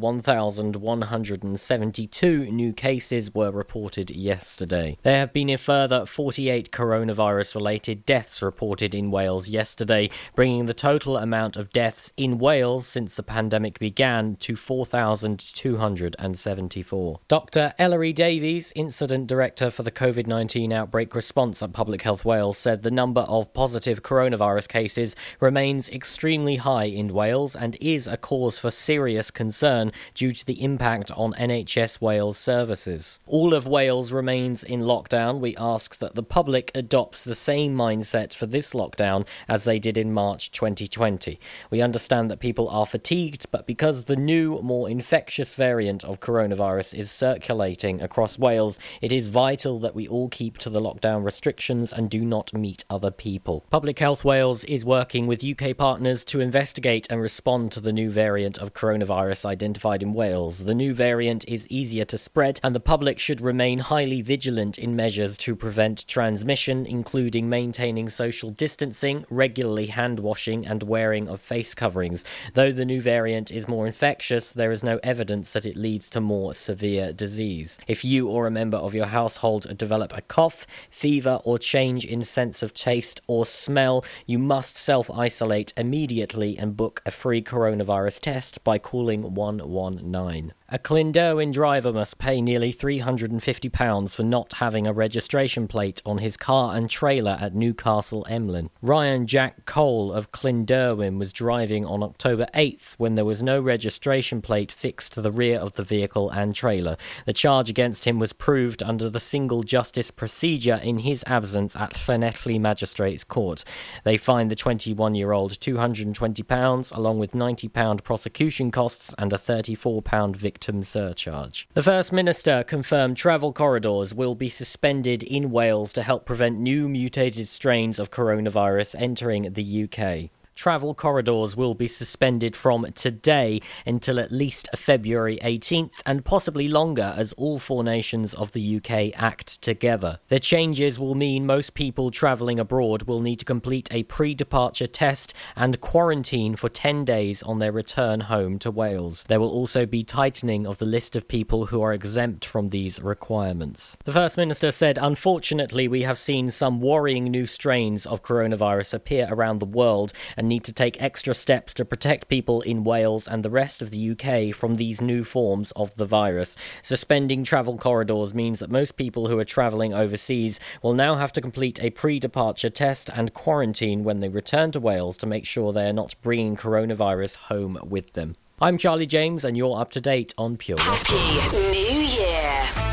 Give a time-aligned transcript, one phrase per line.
[1.31, 4.97] 1,172 new cases were reported yesterday.
[5.03, 10.73] There have been a further 48 coronavirus related deaths reported in Wales yesterday, bringing the
[10.73, 17.19] total amount of deaths in Wales since the pandemic began to 4,274.
[17.29, 17.73] Dr.
[17.79, 22.83] Ellery Davies, Incident Director for the COVID 19 outbreak response at Public Health Wales, said
[22.83, 28.59] the number of positive coronavirus cases remains extremely high in Wales and is a cause
[28.59, 33.19] for serious concern due to the impact on NHS Wales services.
[33.25, 35.39] All of Wales remains in lockdown.
[35.39, 39.97] We ask that the public adopts the same mindset for this lockdown as they did
[39.97, 41.39] in March 2020.
[41.69, 46.93] We understand that people are fatigued, but because the new, more infectious variant of coronavirus
[46.93, 51.91] is circulating across Wales, it is vital that we all keep to the lockdown restrictions
[51.93, 53.65] and do not meet other people.
[53.69, 58.09] Public Health Wales is working with UK partners to investigate and respond to the new
[58.09, 60.65] variant of coronavirus identified in Wales.
[60.65, 64.95] The new variant is easier to spread, and the public should remain highly vigilant in
[64.95, 71.73] measures to prevent transmission, including maintaining social distancing, regularly hand washing, and wearing of face
[71.73, 72.23] coverings.
[72.53, 76.21] Though the new variant is more infectious, there is no evidence that it leads to
[76.21, 77.79] more severe disease.
[77.87, 82.21] If you or a member of your household develop a cough, fever, or change in
[82.23, 88.19] sense of taste or smell, you must self isolate immediately and book a free coronavirus
[88.19, 90.53] test by calling 119.
[90.73, 96.37] A Clunderwen driver must pay nearly £350 for not having a registration plate on his
[96.37, 98.69] car and trailer at Newcastle Emlyn.
[98.81, 104.41] Ryan Jack Cole of Clunderwen was driving on October 8th when there was no registration
[104.41, 106.95] plate fixed to the rear of the vehicle and trailer.
[107.25, 111.95] The charge against him was proved under the single justice procedure in his absence at
[111.95, 113.65] Llanelli Magistrates Court.
[114.05, 120.33] They fined the 21 year old £220 along with £90 prosecution costs and a £34
[120.37, 121.67] victim surcharge.
[121.73, 126.87] The First Minister confirmed travel corridors will be suspended in Wales to help prevent new
[126.87, 130.29] mutated strains of coronavirus entering the UK
[130.61, 137.15] travel corridors will be suspended from today until at least February 18th and possibly longer
[137.17, 140.19] as all four nations of the UK act together.
[140.27, 144.85] The changes will mean most people travelling abroad will need to complete a pre departure
[144.85, 149.23] test and quarantine for 10 days on their return home to Wales.
[149.27, 153.01] There will also be tightening of the list of people who are exempt from these
[153.01, 153.97] requirements.
[154.05, 159.27] The First Minister said, Unfortunately, we have seen some worrying new strains of coronavirus appear
[159.27, 163.41] around the world and need to take extra steps to protect people in Wales and
[163.41, 166.57] the rest of the UK from these new forms of the virus.
[166.81, 171.41] Suspending travel corridors means that most people who are travelling overseas will now have to
[171.41, 175.71] complete a pre departure test and quarantine when they return to Wales to make sure
[175.71, 178.35] they are not bringing coronavirus home with them.
[178.59, 182.90] I'm Charlie James, and you're up to date on Pure Happy New Year!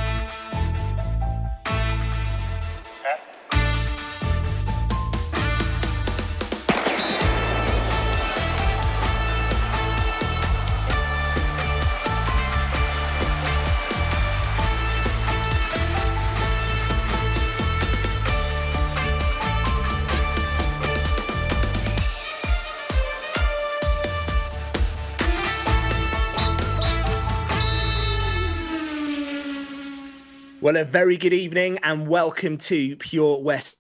[30.69, 33.79] Well, a very good evening and welcome to Pure West.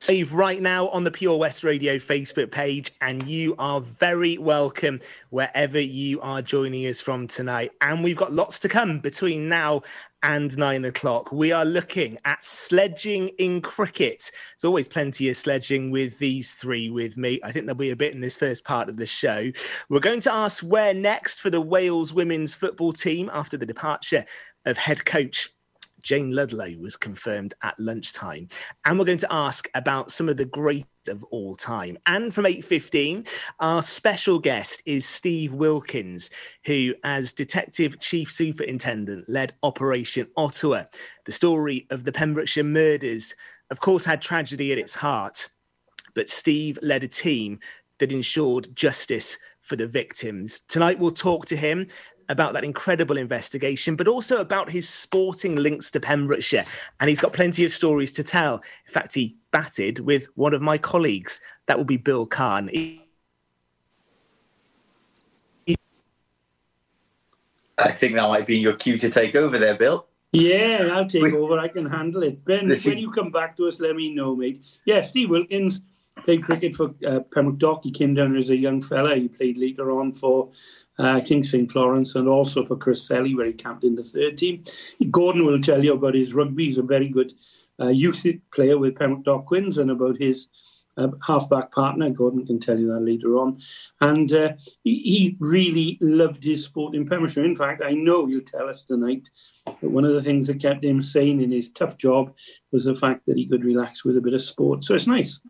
[0.00, 5.00] Save right now on the Pure West Radio Facebook page, and you are very welcome
[5.30, 7.72] wherever you are joining us from tonight.
[7.80, 9.80] And we've got lots to come between now
[10.26, 11.30] and nine o'clock.
[11.30, 14.32] We are looking at sledging in cricket.
[14.52, 17.38] There's always plenty of sledging with these three with me.
[17.44, 19.52] I think there'll be a bit in this first part of the show.
[19.88, 24.26] We're going to ask where next for the Wales women's football team after the departure
[24.64, 25.50] of head coach
[26.02, 28.48] Jayne Ludlow was confirmed at lunchtime.
[28.84, 31.98] And we're going to ask about some of the great of all time.
[32.06, 33.28] And from 8.15,
[33.60, 36.30] our special guest is Steve Wilkins,
[36.64, 40.84] who, as Detective Chief Superintendent, led Operation Ottawa.
[41.24, 43.34] The story of the Pembrokeshire murders,
[43.70, 45.48] of course, had tragedy at its heart,
[46.14, 47.58] but Steve led a team
[47.98, 50.60] that ensured justice for the victims.
[50.62, 51.86] Tonight, we'll talk to him
[52.28, 56.64] about that incredible investigation, but also about his sporting links to Pembrokeshire.
[57.00, 58.56] And he's got plenty of stories to tell.
[58.86, 61.40] In fact, he batted with one of my colleagues.
[61.66, 62.68] That will be Bill Kahn.
[67.78, 70.06] I think that might be your cue to take over there, Bill.
[70.32, 71.58] Yeah, I'll take over.
[71.58, 72.44] I can handle it.
[72.44, 73.00] Ben, this when is...
[73.00, 74.62] you come back to us, let me know, mate.
[74.84, 75.80] Yeah, Steve Wilkins
[76.24, 77.80] played cricket for uh, Pembroke Dock.
[77.84, 79.14] He came down as a young fella.
[79.14, 80.50] He played later on for,
[80.98, 81.70] uh, I think, St.
[81.72, 84.64] Florence and also for Cresselly, where he camped in the third team.
[85.10, 86.66] Gordon will tell you about his rugby.
[86.66, 87.32] He's a very good
[87.80, 90.48] uh, youth player with Pembroke Dock Quins and about his
[90.96, 92.10] uh, halfback partner.
[92.10, 93.58] Gordon can tell you that later on.
[94.00, 94.52] And uh,
[94.82, 97.44] he, he, really loved his sport in Pembrokeshire.
[97.44, 99.28] In fact, I know he'll tell us tonight
[99.66, 102.34] that one of the things that kept him sane in his tough job
[102.72, 104.84] was the fact that he could relax with a bit of sport.
[104.84, 105.40] So it's nice.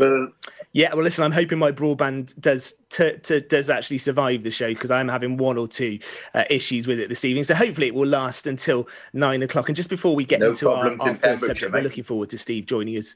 [0.00, 0.28] Well,
[0.72, 0.94] yeah.
[0.94, 4.90] Well, listen, I'm hoping my broadband does t- t- does actually survive the show because
[4.90, 5.98] I'm having one or two
[6.34, 7.44] uh, issues with it this evening.
[7.44, 9.68] So hopefully it will last until nine o'clock.
[9.68, 12.38] And just before we get no into our, our first subject, we're looking forward to
[12.38, 13.14] Steve joining us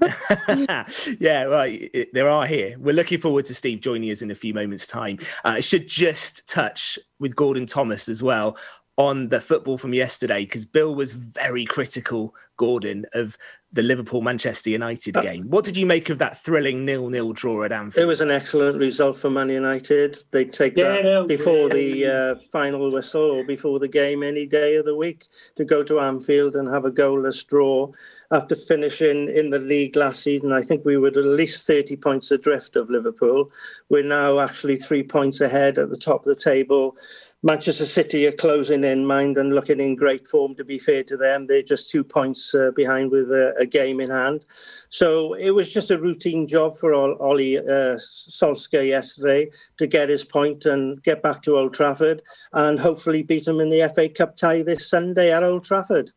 [1.18, 2.08] yeah, right.
[2.12, 2.76] There are here.
[2.78, 5.18] We're looking forward to Steve joining us in a few moments' time.
[5.44, 8.56] Uh, I should just touch with Gordon Thomas as well
[8.98, 13.38] on the football from yesterday because Bill was very critical, Gordon, of
[13.70, 15.44] the Liverpool Manchester United uh, game.
[15.50, 18.02] What did you make of that thrilling nil-nil draw at Anfield?
[18.02, 20.18] It was an excellent result for Man United.
[20.30, 24.76] They'd take yeah, that before the uh, final whistle or before the game any day
[24.76, 27.92] of the week to go to Anfield and have a goalless draw
[28.30, 30.52] after finishing in the league last season.
[30.52, 33.50] I think we were at least 30 points adrift of Liverpool.
[33.90, 36.96] We're now actually three points ahead at the top of the table.
[37.44, 40.56] Manchester City are closing in mind and looking in great form.
[40.56, 44.00] To be fair to them, they're just two points uh, behind with a, a, game
[44.00, 44.44] in hand.
[44.88, 50.24] So it was just a routine job for Ollie uh, Solskjaer yesterday to get his
[50.24, 52.22] point and get back to Old Trafford
[52.54, 56.10] and hopefully beat them in the FA Cup tie this Sunday at Old Trafford.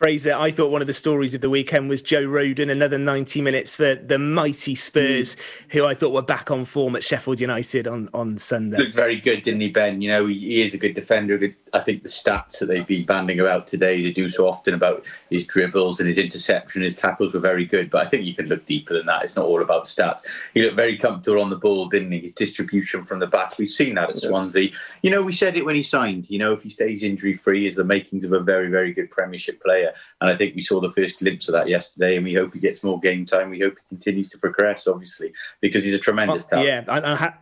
[0.00, 3.42] Fraser, I thought one of the stories of the weekend was Joe Rodon, another 90
[3.42, 5.72] minutes for the mighty Spurs, mm.
[5.72, 8.78] who I thought were back on form at Sheffield United on, on Sunday.
[8.78, 10.00] Looked very good, didn't he, Ben?
[10.00, 11.38] You know, he is a good defender.
[11.74, 15.04] I think the stats that they've been banding about today, they do so often about
[15.28, 17.90] his dribbles and his interception, his tackles were very good.
[17.90, 19.22] But I think you can look deeper than that.
[19.22, 20.22] It's not all about stats.
[20.54, 22.20] He looked very comfortable on the ball, didn't he?
[22.20, 23.58] His distribution from the back.
[23.58, 24.70] We've seen that at Swansea.
[25.02, 26.30] You know, we said it when he signed.
[26.30, 29.10] You know, if he stays injury free, is the makings of a very, very good
[29.10, 29.89] Premiership player.
[30.20, 32.60] And I think we saw the first glimpse of that yesterday, and we hope he
[32.60, 33.50] gets more game time.
[33.50, 36.68] We hope he continues to progress, obviously, because he's a tremendous talent.
[36.68, 37.34] Yeah, I, I,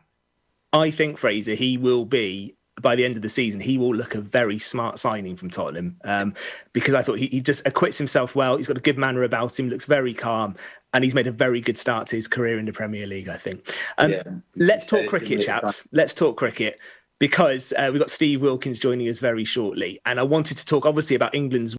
[0.84, 4.14] I think Fraser he will be by the end of the season, he will look
[4.14, 6.34] a very smart signing from Tottenham um,
[6.72, 8.56] because I thought he, he, just acquits himself well.
[8.56, 10.54] He's got a good manner about him, looks very calm,
[10.94, 13.36] and he's made a very good start to his career in the Premier League, I
[13.36, 13.74] think.
[13.98, 14.22] Um, yeah.
[14.56, 15.86] Let's talk cricket, chaps.
[15.92, 16.80] Let's talk cricket
[17.18, 20.00] because uh, we've got Steve Wilkins joining us very shortly.
[20.06, 21.76] And I wanted to talk, obviously, about England's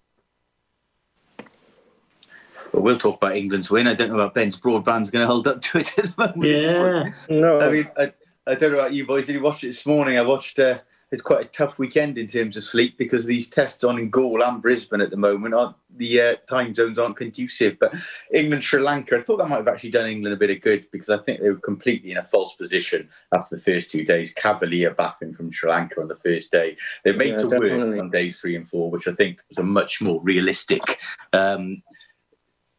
[2.79, 3.87] but we'll talk about England's win.
[3.87, 6.49] I don't know about Ben's broadband's going to hold up to it at the moment.
[6.49, 7.59] Yeah, no.
[7.59, 8.13] I mean, I,
[8.47, 9.25] I, don't know about you boys.
[9.25, 10.17] Did you watch it this morning?
[10.17, 10.59] I watched.
[10.59, 10.79] Uh,
[11.11, 14.43] it's quite a tough weekend in terms of sleep because these tests on in Galle
[14.43, 17.77] and Brisbane at the moment aren't the uh, time zones aren't conducive.
[17.81, 17.95] But
[18.33, 20.85] England Sri Lanka, I thought that might have actually done England a bit of good
[20.89, 24.33] because I think they were completely in a false position after the first two days.
[24.33, 26.77] Cavalier batting from Sri Lanka on the first day.
[27.03, 27.89] They made yeah, to definitely.
[27.89, 30.99] work on days three and four, which I think was a much more realistic
[31.33, 31.83] um,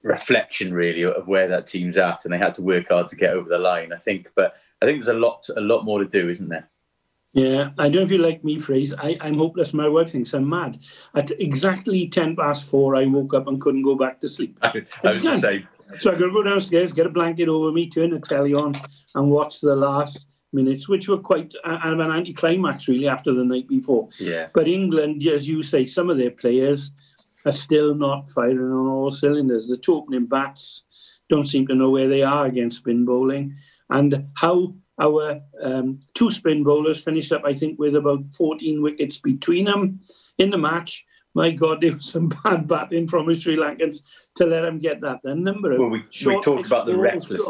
[0.02, 3.34] reflection really of where that team's at, and they had to work hard to get
[3.34, 3.92] over the line.
[3.92, 6.68] I think, but I think there's a lot, a lot more to do, isn't there?
[7.32, 8.92] Yeah, I don't know if you like me, phrase.
[8.92, 9.72] I, I'm hopeless.
[9.72, 10.80] My wife thinks I'm mad.
[11.14, 14.58] At exactly 10 past four, I woke up and couldn't go back to sleep.
[14.62, 15.68] I, I was the same.
[15.98, 18.80] So I got to go downstairs, get a blanket over me, turn the telly on,
[19.14, 23.68] and watch the last minutes, which were quite uh, an anticlimax, really, after the night
[23.68, 24.08] before.
[24.18, 24.48] Yeah.
[24.52, 26.92] But England, as you say, some of their players
[27.44, 29.68] are still not firing on all cylinders.
[29.68, 30.84] The two opening bats
[31.28, 33.56] don't seem to know where they are against spin bowling.
[33.88, 39.18] And how our um, two spin bowlers finished up, I think, with about 14 wickets
[39.18, 40.00] between them
[40.38, 41.06] in the match.
[41.34, 44.02] My God, there was some bad batting from the Sri Lankans
[44.36, 45.78] to let them get that then number.
[45.78, 47.48] Well, we, we talked about the recklessness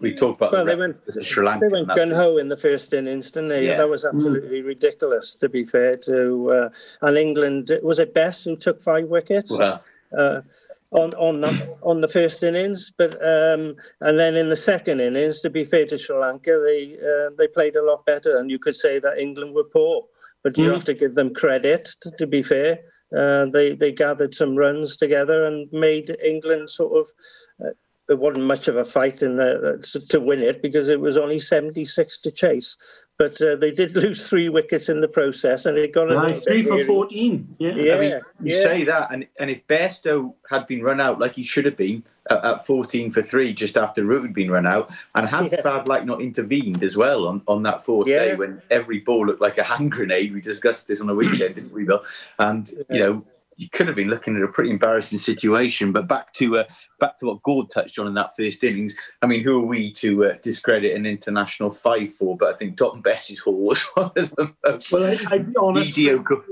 [0.00, 1.66] we talked about well, the they went, Sri Lanka.
[1.66, 3.66] They went gun ho in the first innings, didn't they?
[3.66, 3.78] Yeah.
[3.78, 4.66] That was absolutely mm.
[4.66, 5.34] ridiculous.
[5.36, 6.68] To be fair to uh,
[7.06, 9.50] and England, was it Bess who took five wickets?
[9.50, 9.82] Well.
[10.16, 10.42] Uh,
[10.90, 15.40] on on the, on the first innings, but um, and then in the second innings,
[15.40, 18.58] to be fair to Sri Lanka, they uh, they played a lot better, and you
[18.58, 20.04] could say that England were poor,
[20.42, 20.72] but you mm.
[20.72, 21.88] have to give them credit.
[22.02, 22.80] To, to be fair,
[23.16, 27.70] uh, they they gathered some runs together and made England sort of uh,
[28.08, 31.16] it wasn't much of a fight in the, to, to win it because it was
[31.16, 32.76] only 76 to chase.
[33.16, 36.44] But uh, they did lose three wickets in the process, and it got a nice.
[36.44, 37.54] three for fourteen.
[37.60, 37.94] Yeah, yeah.
[37.94, 38.10] I mean,
[38.42, 38.62] you yeah.
[38.62, 42.02] say that, and and if Bairstow had been run out like he should have been
[42.28, 45.60] at, at fourteen for three just after Root had been run out, and had yeah.
[45.60, 48.18] Bad Light not intervened as well on, on that fourth yeah.
[48.18, 50.34] day when every ball looked like a hand grenade.
[50.34, 52.02] We discussed this on the weekend, didn't we, Bill?
[52.40, 53.24] And you know,
[53.56, 55.92] you could have been looking at a pretty embarrassing situation.
[55.92, 56.64] But back to uh,
[57.00, 58.94] back to what Gord touched on in that first innings.
[59.22, 62.36] I mean, who are we to uh, discredit an international five for?
[62.36, 66.44] But I think Dom Bess's-Hall was one of the most well, I, be honest, mediocre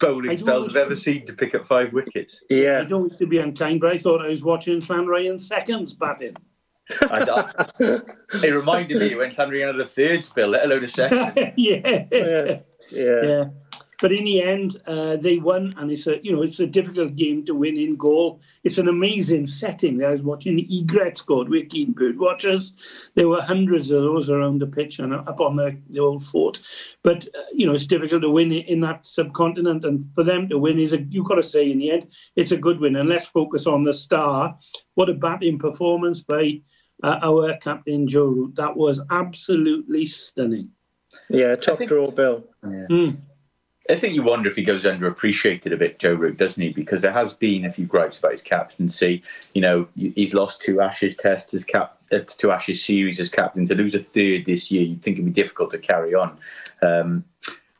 [0.00, 2.42] bowling spells I've ever seen to pick up five wickets.
[2.50, 5.94] Yeah, I don't wish to be unkind, but I thought I was watching Llanrhian seconds
[5.94, 6.36] batting.
[7.00, 11.52] it reminded me when Llanrhian had a third spell, let alone a second.
[11.56, 12.06] yeah.
[12.10, 12.60] yeah.
[12.90, 13.22] yeah.
[13.22, 13.44] yeah.
[14.00, 17.16] But in the end, uh, they won, and it's a you know it's a difficult
[17.16, 18.40] game to win in Galle.
[18.64, 20.02] It's an amazing setting.
[20.02, 22.74] I was watching the egret scored with keen bird watchers.
[23.14, 26.60] There were hundreds of those around the pitch and up on the, the old fort.
[27.02, 30.58] But uh, you know it's difficult to win in that subcontinent, and for them to
[30.58, 32.96] win is a you've got to say in the end it's a good win.
[32.96, 34.56] And let's focus on the star.
[34.94, 36.62] What a batting performance by
[37.02, 38.56] uh, our captain Joe Root.
[38.56, 40.70] That was absolutely stunning.
[41.28, 42.44] Yeah, top think, draw, Bill.
[42.64, 42.86] Yeah.
[42.90, 43.20] Mm.
[43.90, 46.70] I think you wonder if he goes underappreciated a bit, Joe Root, doesn't he?
[46.70, 49.22] Because there has been a few gripes about his captaincy.
[49.54, 53.66] You know, he's lost two Ashes tests as cap, uh, two Ashes series as captain.
[53.66, 56.38] To lose a third this year, you'd think it'd be difficult to carry on.
[56.82, 57.24] Um,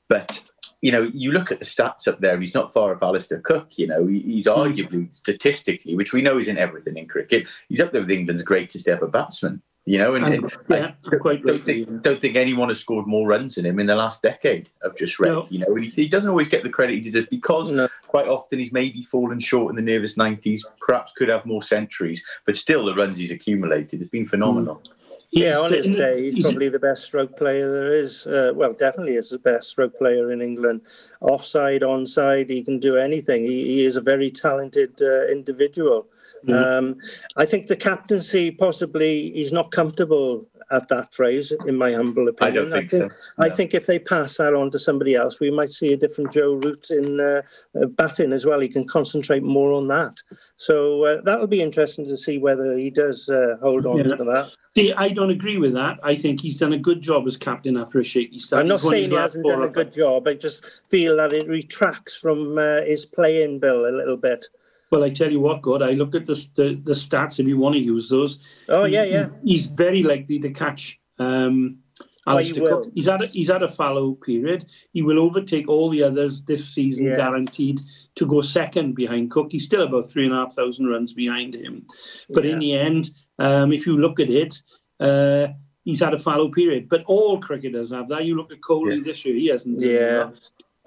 [0.08, 0.50] but
[0.80, 2.40] you know, you look at the stats up there.
[2.40, 3.68] He's not far off Alastair Cook.
[3.76, 4.52] You know, he's hmm.
[4.52, 7.46] arguably statistically, which we know isn't everything in cricket.
[7.68, 9.62] He's up there with England's greatest ever batsman.
[9.86, 13.26] You know, and, and yeah, I quite don't, think, don't think anyone has scored more
[13.26, 14.68] runs than him in the last decade.
[14.84, 15.32] I've just read.
[15.32, 15.44] No.
[15.48, 17.88] You know, he, he, doesn't always get the credit he deserves because no.
[18.06, 20.66] quite often he's maybe fallen short in the nervous nineties.
[20.86, 24.76] Perhaps could have more centuries, but still the runs he's accumulated has been phenomenal.
[24.76, 24.92] Mm.
[25.32, 28.26] Yeah, on his day, he's, he's probably the best stroke player there is.
[28.26, 30.80] Uh, well, definitely is the best stroke player in England.
[31.20, 33.44] Offside, onside, he can do anything.
[33.44, 36.08] He, he is a very talented uh, individual.
[36.46, 36.52] Mm-hmm.
[36.52, 36.96] Um,
[37.36, 42.56] I think the captaincy possibly he's not comfortable at that phrase, in my humble opinion.
[42.56, 43.32] I don't think, I think so.
[43.38, 43.46] No.
[43.46, 46.32] I think if they pass that on to somebody else, we might see a different
[46.32, 47.42] Joe Root in uh,
[47.80, 48.60] uh, batting as well.
[48.60, 50.22] He can concentrate more on that.
[50.56, 54.16] So uh, that'll be interesting to see whether he does uh, hold on yeah.
[54.16, 54.50] to that.
[54.76, 55.98] See, I don't agree with that.
[56.04, 58.62] I think he's done a good job as captain after a shaky start.
[58.62, 60.28] I'm not saying he hasn't done a good job.
[60.28, 64.46] I just feel that it retracts from uh, his playing bill a little bit.
[64.90, 67.58] Well, I tell you what, God, I look at the, the, the stats if you
[67.58, 68.40] want to use those.
[68.68, 69.28] Oh yeah, yeah.
[69.44, 70.98] He, he's very likely to catch.
[71.18, 71.78] Um,
[72.26, 72.90] oh, he Cook.
[72.94, 74.66] He's had a, he's had a fallow period.
[74.92, 77.16] He will overtake all the others this season, yeah.
[77.16, 77.80] guaranteed
[78.16, 79.52] to go second behind Cook.
[79.52, 81.86] He's still about three and a half thousand runs behind him,
[82.30, 82.52] but yeah.
[82.52, 84.54] in the end, um, if you look at it.
[84.98, 85.46] Uh,
[85.82, 88.26] he's had a fallow period, but all cricketers have that.
[88.26, 89.02] You look at Kohli yeah.
[89.04, 89.80] this year; he hasn't.
[89.80, 90.30] Yeah,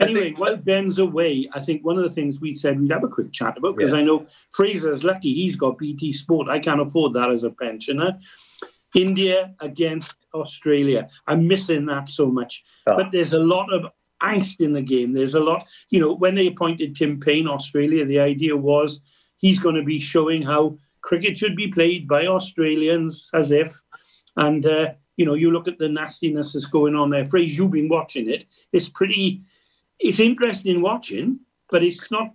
[0.04, 3.04] Anyway, think, while Ben's away, I think one of the things we said we'd have
[3.04, 4.00] a quick chat about because yeah.
[4.00, 6.50] I know Fraser's lucky he's got BT Sport.
[6.50, 8.20] I can't afford that as a pensioner.
[8.96, 11.10] India against Australia.
[11.28, 12.64] I'm missing that so much.
[12.88, 12.96] Oh.
[12.96, 13.88] But there's a lot of
[14.22, 15.14] angst in the game.
[15.14, 19.02] There's a lot, you know, when they appointed Tim Paine, Australia, the idea was
[19.38, 23.74] he's going to be showing how cricket should be played by Australians as if.
[24.38, 27.28] And, uh, you know, you look at the nastiness that's going on there.
[27.28, 28.46] Fraser, you've been watching it.
[28.72, 29.42] It's pretty
[30.00, 32.34] it's interesting watching, but it's not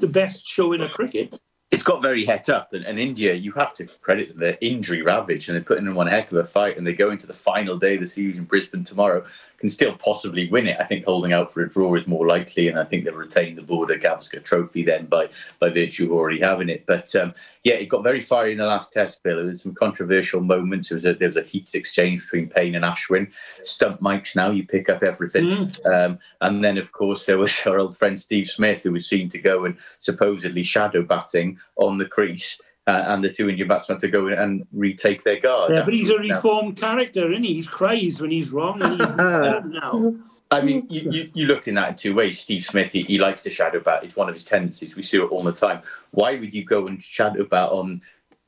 [0.00, 1.38] the best show in a cricket
[1.76, 2.72] it's got very het up.
[2.72, 6.06] And, and, India, you have to credit the injury ravage, and they're putting in one
[6.06, 6.78] heck of a fight.
[6.78, 9.26] And they go into the final day of the series in Brisbane tomorrow,
[9.58, 10.78] can still possibly win it.
[10.80, 13.56] I think holding out for a draw is more likely, and I think they'll retain
[13.56, 15.28] the Border Gavaskar Trophy then by
[15.58, 16.84] by virtue of already having it.
[16.86, 19.36] But um, yeah, it got very fiery in the last Test, Bill.
[19.36, 20.88] There was some controversial moments.
[20.88, 23.30] There was a, there was a heated exchange between Paine and Ashwin.
[23.64, 25.44] Stump mics now, you pick up everything.
[25.44, 25.92] Mm.
[25.92, 29.28] Um, and then, of course, there was our old friend Steve Smith, who was seen
[29.30, 32.60] to go and supposedly shadow batting on the crease.
[32.88, 35.72] Uh, and the two Indian batsmen to go in and retake their guard.
[35.72, 36.88] Yeah, but he's a reformed now.
[36.88, 37.54] character, and he?
[37.54, 40.14] He's crazy when he's wrong, and he's now.
[40.50, 42.38] I mean, you, you, you look in that in two ways.
[42.38, 44.04] Steve Smith, he, he likes to shadow bat.
[44.04, 44.94] It's one of his tendencies.
[44.94, 45.82] We see it all the time.
[46.12, 48.00] Why would you go and shadow bat on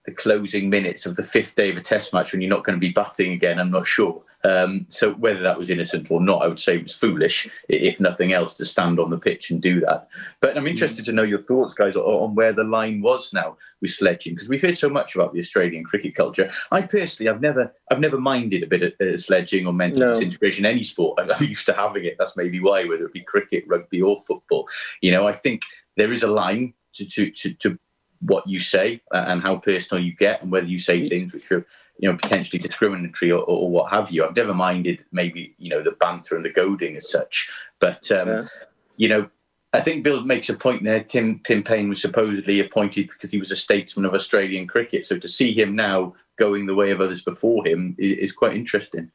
[0.06, 2.76] the closing minutes of the fifth day of a test match when you're not going
[2.76, 3.58] to be batting again?
[3.58, 4.22] I'm not sure.
[4.44, 7.98] Um, so whether that was innocent or not, I would say it was foolish, if
[7.98, 10.08] nothing else, to stand on the pitch and do that.
[10.40, 13.90] But I'm interested to know your thoughts, guys, on where the line was now with
[13.90, 16.50] sledging, because we've heard so much about the Australian cricket culture.
[16.70, 20.12] I personally, I've never, I've never minded a bit of uh, sledging or mental no.
[20.12, 21.18] disintegration in any sport.
[21.38, 22.16] I'm used to having it.
[22.18, 24.68] That's maybe why, whether it be cricket, rugby, or football.
[25.00, 25.62] You know, I think
[25.96, 27.78] there is a line to to to, to
[28.20, 31.66] what you say and how personal you get, and whether you say things which are
[31.98, 34.24] you know potentially discriminatory or, or what have you.
[34.24, 37.50] I've never minded maybe you know the banter and the goading as such,
[37.80, 38.40] but um, yeah.
[38.96, 39.30] you know
[39.72, 41.04] I think Bill makes a point there.
[41.04, 45.04] Tim Tim Paine was supposedly appointed because he was a statesman of Australian cricket.
[45.04, 49.10] So to see him now going the way of others before him is, quite interesting.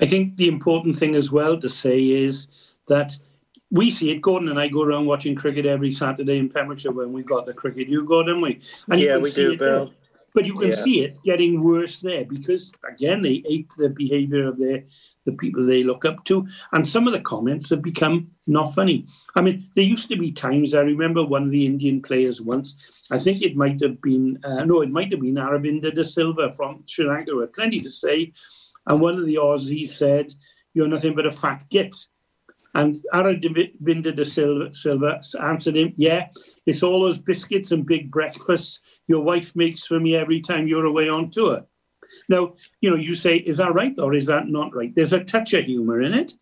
[0.00, 2.48] I think the important thing as well to say is
[2.88, 3.18] that
[3.70, 4.20] we see it.
[4.20, 7.54] Gordon and I go around watching cricket every Saturday in Pembrokeshire when we've got the
[7.54, 7.88] cricket.
[7.88, 8.60] You go, don't we?
[8.88, 9.86] And yeah, we do, Bill.
[9.86, 9.94] There.
[10.36, 10.82] But you can yeah.
[10.84, 14.84] see it getting worse there because again they ape the behaviour of their
[15.24, 19.06] the people they look up to, and some of the comments have become not funny.
[19.34, 22.76] I mean, there used to be times I remember one of the Indian players once.
[23.10, 26.52] I think it might have been uh, no, it might have been Aravinda de Silva
[26.52, 27.30] from Sri Lanka.
[27.30, 28.34] Who had plenty to say,
[28.86, 30.34] and one of the Aussies said,
[30.74, 31.96] "You're nothing but a fat git."
[32.76, 36.28] And Aravinda de Silva, Silva answered him, Yeah,
[36.66, 40.84] it's all those biscuits and big breakfasts your wife makes for me every time you're
[40.84, 41.64] away on tour.
[42.28, 42.52] Now,
[42.82, 44.94] you know, you say, Is that right or is that not right?
[44.94, 46.34] There's a touch of humour in it.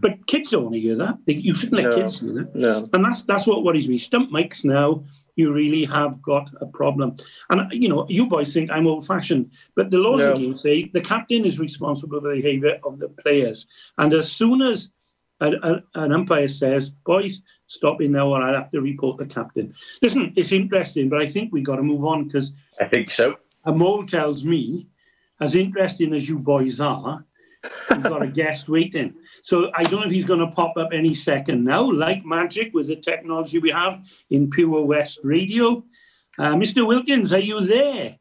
[0.00, 1.16] But kids don't want to hear that.
[1.24, 2.54] You shouldn't let no, kids hear that.
[2.54, 2.86] No.
[2.92, 3.96] And that's that's what worries me.
[3.96, 5.02] Stump mics now,
[5.36, 7.16] you really have got a problem.
[7.48, 10.32] And you know, you boys think I'm old-fashioned, but the laws no.
[10.32, 13.66] of the game say the captain is responsible for the behaviour of the players.
[13.96, 14.90] And as soon as
[15.40, 19.26] a, a, an umpire says, boys, stop in now or I'll have to report the
[19.26, 19.74] captain.
[20.02, 23.36] Listen, it's interesting, but I think we got to move on because I think so.
[23.64, 24.88] A mole tells me,
[25.40, 27.24] as interesting as you boys are,
[27.90, 29.14] we've got a guest waiting.
[29.42, 32.72] So I don't know if he's going to pop up any second now, like magic
[32.74, 35.84] with the technology we have in Pure West Radio.
[36.38, 36.86] Uh, Mr.
[36.86, 38.16] Wilkins, are you there?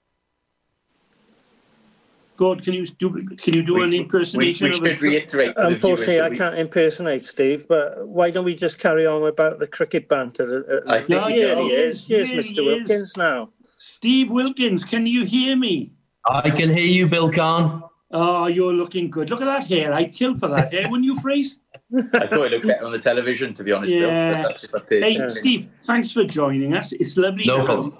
[2.38, 4.70] God, can you do can you do we, an impersonation?
[4.70, 5.54] We, um, we should reiterate.
[5.58, 10.08] Unfortunately, I can't impersonate Steve, but why don't we just carry on about the cricket
[10.08, 10.84] banter?
[10.88, 12.06] I think no, here he is.
[12.06, 12.64] Here's Mr.
[12.64, 13.50] Wilkins now.
[13.78, 15.92] Steve Wilkins, can you hear me?
[16.30, 17.84] I can hear you, Bill Kahn.
[18.12, 19.30] Oh, you're looking good.
[19.30, 19.94] Look at that hair.
[19.94, 21.60] I'd kill for that hair, wouldn't you, Freeze?
[21.96, 23.94] I thought it looked better on the television, to be honest.
[23.94, 24.54] Yeah.
[24.90, 26.92] Hey, Steve, thanks for joining us.
[26.92, 27.98] It's lovely no problem.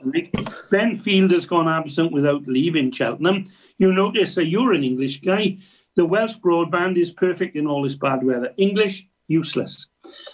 [0.70, 3.46] Ben Field has gone absent without leaving Cheltenham.
[3.78, 5.60] You notice that you're an English guy.
[5.96, 8.54] The Welsh broadband is perfect in all this bad weather.
[8.58, 9.88] English, useless.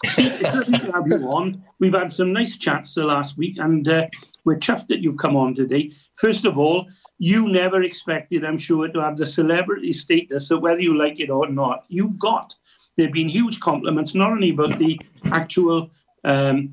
[0.05, 1.63] Steve, it's lovely to have you on.
[1.79, 4.07] We've had some nice chats the last week, and uh,
[4.45, 5.91] we're chuffed that you've come on today.
[6.15, 6.87] First of all,
[7.19, 11.29] you never expected, I'm sure, to have the celebrity status that whether you like it
[11.29, 12.55] or not, you've got.
[12.95, 15.89] There have been huge compliments, not only about the actual,
[16.23, 16.71] um,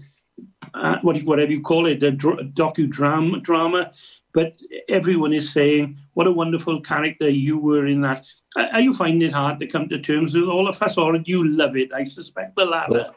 [0.74, 3.92] uh, what, whatever you call it, the docudrama, drama,
[4.33, 4.56] but
[4.88, 8.24] everyone is saying what a wonderful character you were in that.
[8.56, 11.22] Are you finding it hard to come to terms with all of us, or do
[11.26, 11.92] you love it?
[11.92, 13.11] I suspect the latter.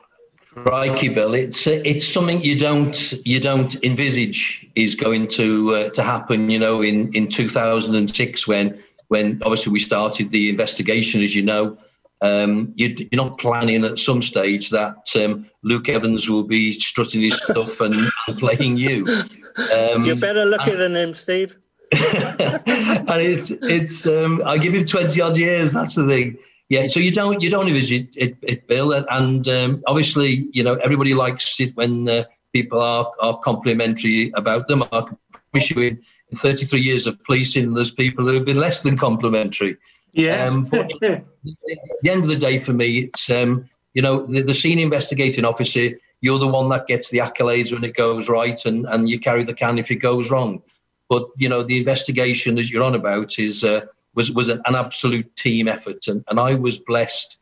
[0.53, 6.03] Crikey, Bill, it's it's something you don't you don't envisage is going to uh, to
[6.03, 6.49] happen.
[6.49, 11.77] You know, in in 2006 when when obviously we started the investigation, as you know,
[12.23, 17.21] um, you, are not planning at some stage that um, Luke Evans will be strutting
[17.21, 19.05] his stuff and, and playing you.
[19.75, 21.57] Um, You're better looking than him, Steve.
[21.93, 25.73] and it's it's um, I give him twenty odd years.
[25.73, 26.37] That's the thing.
[26.69, 30.63] Yeah, so you don't you don't envisage it, it, it Bill, and um, obviously you
[30.63, 34.81] know everybody likes it when uh, people are are complimentary about them.
[34.81, 35.17] I can
[35.51, 38.97] promise you, in, in 33 years of policing, there's people who have been less than
[38.97, 39.77] complimentary.
[40.13, 40.45] Yeah.
[40.45, 41.23] Um, but at
[42.01, 45.45] the end of the day, for me, it's um, you know the, the senior investigating
[45.45, 45.89] officer.
[46.21, 49.43] You're the one that gets the accolades when it goes right, and and you carry
[49.43, 50.61] the can if it goes wrong.
[51.09, 54.75] But you know the investigation that you're on about is uh, was was an, an,
[54.75, 57.37] absolute team effort, and, and I was blessed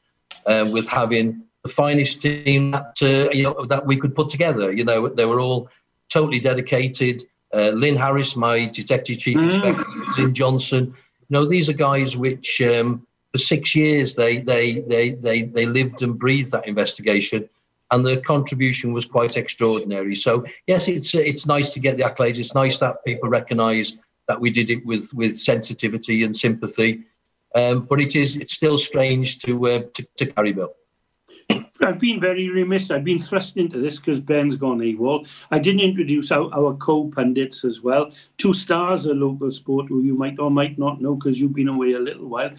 [0.48, 4.72] um, with having the finest team that uh, you know that we could put together.
[4.72, 5.70] You know they were all
[6.10, 7.24] totally dedicated.
[7.54, 9.44] Uh, Lynn Harris, my detective chief mm.
[9.44, 9.84] inspector,
[10.18, 10.96] Lynn Johnson,
[11.32, 16.02] know, these are guys which um, for six years they, they, they, they, they lived
[16.02, 17.48] and breathed that investigation
[17.92, 20.16] and the contribution was quite extraordinary.
[20.16, 22.40] So yes, it's it's nice to get the accolades.
[22.40, 27.04] It's nice that people recognise that we did it with with sensitivity and sympathy.
[27.54, 30.74] Um, but it is it's still strange to uh, to, to carry Bill.
[31.84, 32.92] I've been very remiss.
[32.92, 35.28] I've been thrust into this because Ben's gone AWOL.
[35.50, 38.12] I didn't introduce our, our co-pundits as well.
[38.38, 41.70] Two stars of local sport who you might or might not know because you've been
[41.70, 42.52] away a little while.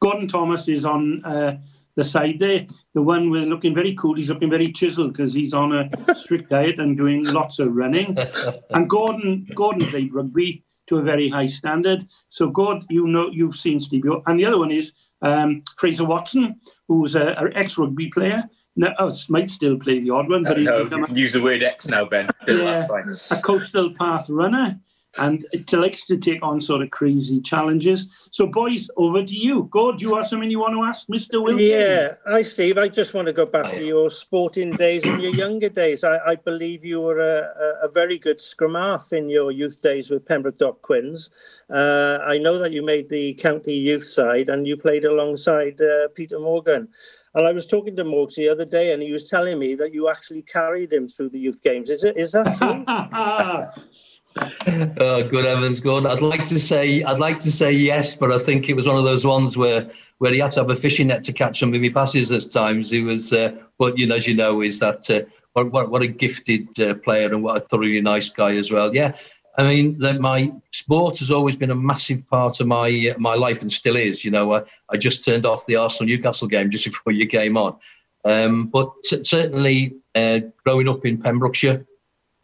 [0.00, 1.58] Gordon Thomas is on uh,
[1.96, 2.66] the side there.
[2.94, 4.14] The one with looking very cool.
[4.14, 8.16] He's looking very chiseled because he's on a strict diet and doing lots of running.
[8.70, 12.04] and Gordon, Gordon played rugby to a very high standard.
[12.28, 14.04] So, God, you know, you've seen Steve.
[14.26, 18.44] And the other one is um, Fraser Watson, who's an ex-rugby player.
[18.76, 21.64] No, oh, might still play the odd one, but he's no, become use the word
[21.64, 22.28] X now, Ben.
[22.48, 22.86] yeah,
[23.32, 24.78] a coastal path runner
[25.18, 28.28] and it likes to take on sort of crazy challenges.
[28.30, 29.68] So, boys, over to you.
[29.70, 29.92] Go.
[29.92, 31.42] Do you have something you want to ask, Mr.
[31.42, 31.62] Wilkins?
[31.62, 32.78] Yeah, hi, Steve.
[32.78, 36.04] I just want to go back to your sporting days and your younger days.
[36.04, 40.10] I, I believe you were a, a, very good scrum half in your youth days
[40.10, 41.30] with Pembroke Dock Quins.
[41.70, 46.08] Uh, I know that you made the county youth side and you played alongside uh,
[46.14, 46.88] Peter Morgan.
[47.34, 49.92] And I was talking to Morgs the other day, and he was telling me that
[49.92, 51.90] you actually carried him through the youth games.
[51.90, 52.16] Is it?
[52.16, 52.84] Is that true?
[55.00, 56.06] oh, good Evans, good.
[56.06, 58.96] I'd like to say I'd like to say yes, but I think it was one
[58.96, 61.72] of those ones where where he had to have a fishing net to catch some
[61.72, 62.90] of my passes at times.
[62.90, 66.02] He was, uh, but you know, as you know, is that uh, what, what, what
[66.02, 68.94] a gifted uh, player and what a thoroughly nice guy as well.
[68.94, 69.16] Yeah,
[69.56, 73.34] I mean, that my sport has always been a massive part of my uh, my
[73.34, 74.24] life and still is.
[74.24, 77.56] You know, I, I just turned off the Arsenal Newcastle game just before you came
[77.56, 77.76] on,
[78.24, 81.86] um, but certainly uh, growing up in Pembrokeshire,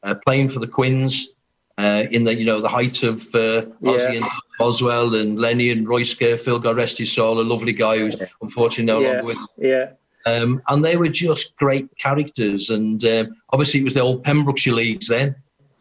[0.02, 1.34] uh, playing for the Quins
[1.78, 4.12] uh, in the you know the height of uh, Ozzy yeah.
[4.12, 4.24] and
[4.58, 8.84] Boswell and Lenny and Roy Scarfield, God rest his soul, a lovely guy who's unfortunately
[8.84, 9.08] no yeah.
[9.08, 9.38] longer with.
[9.58, 9.90] Yeah.
[10.26, 14.72] Um, and they were just great characters, and uh, obviously it was the old Pembrokeshire
[14.72, 15.36] leagues then.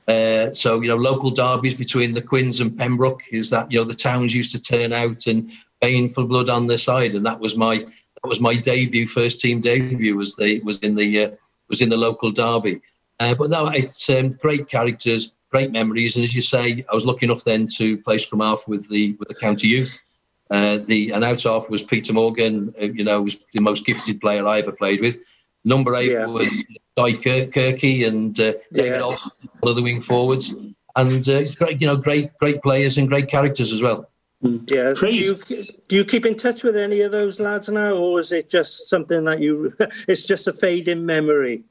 [0.07, 3.85] Uh, so you know, local derbies between the Quins and Pembroke is that you know
[3.85, 7.39] the towns used to turn out and baying for blood on their side, and that
[7.39, 11.29] was my that was my debut, first team debut was the was in the uh,
[11.69, 12.81] was in the local derby.
[13.19, 16.15] Uh, but no, it's um, great characters, great memories.
[16.15, 19.13] And as you say, I was lucky enough then to play scrum half with the
[19.19, 19.97] with the county youth.
[20.49, 22.73] Uh, the and out half was Peter Morgan.
[22.81, 25.19] Uh, you know, was the most gifted player I ever played with.
[25.63, 26.25] Number eight yeah.
[26.25, 26.51] was
[26.97, 29.01] Di Kirk, Kirky and uh, David yeah.
[29.01, 30.53] Olsen, one of the wing forwards,
[30.95, 34.09] and uh, great, you know, great great players and great characters as well.
[34.41, 34.57] Hmm.
[34.67, 34.93] Yeah.
[34.93, 35.39] Do you,
[35.87, 38.89] do you keep in touch with any of those lads now, or is it just
[38.89, 39.73] something that you?
[40.07, 41.63] it's just a fading memory.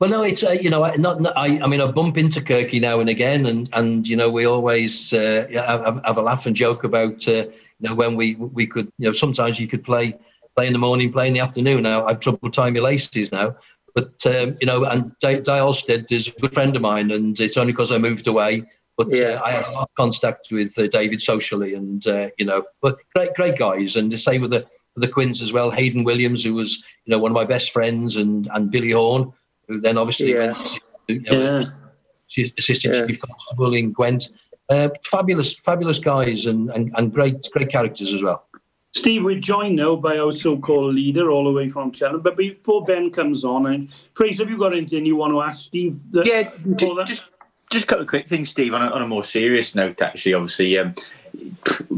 [0.00, 1.60] Well, no, it's uh, you know, not, not, I.
[1.60, 5.12] I mean, I bump into Kirky now and again, and and you know, we always
[5.12, 8.90] uh, have, have, a laugh and joke about uh, you know when we we could
[8.96, 10.16] you know sometimes you could play
[10.56, 11.82] play in the morning, play in the afternoon.
[11.82, 13.54] Now I've trouble tying my laces now,
[13.94, 17.58] but um, you know, and Di Olsted is a good friend of mine, and it's
[17.58, 18.64] only because I moved away.
[18.96, 19.40] But uh, yeah.
[19.44, 22.96] I had a lot of contact with uh, David socially, and uh, you know, but
[23.14, 25.70] great, great guys, and the same with the with the Quins as well.
[25.70, 29.34] Hayden Williams, who was you know one of my best friends, and and Billy Horn
[29.70, 30.52] who then obviously yeah.
[30.52, 31.72] went to, you know,
[32.36, 32.46] yeah.
[32.58, 33.06] assistant yeah.
[33.06, 34.30] chief constable in Gwent.
[34.68, 38.46] Uh, fabulous, fabulous guys and, and, and great, great characters as well.
[38.92, 42.22] Steve, we're joined now by our so-called leader, all the way from Cheltenham.
[42.22, 45.66] But before Ben comes on, and Fraser, have you got anything you want to ask
[45.66, 46.00] Steve?
[46.10, 47.24] That, yeah, just, just,
[47.70, 48.74] just a couple of quick things, Steve.
[48.74, 50.94] On a, on a more serious note, actually, obviously, um,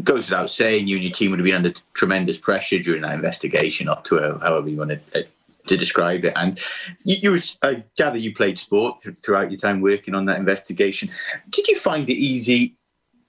[0.02, 3.14] goes without saying, you and your team would have been under tremendous pressure during that
[3.14, 5.22] investigation, up to a, however you want to uh,
[5.68, 6.32] to describe it.
[6.36, 6.58] And
[7.04, 11.10] you, you I gather you played sport th- throughout your time working on that investigation.
[11.50, 12.76] Did you find it easy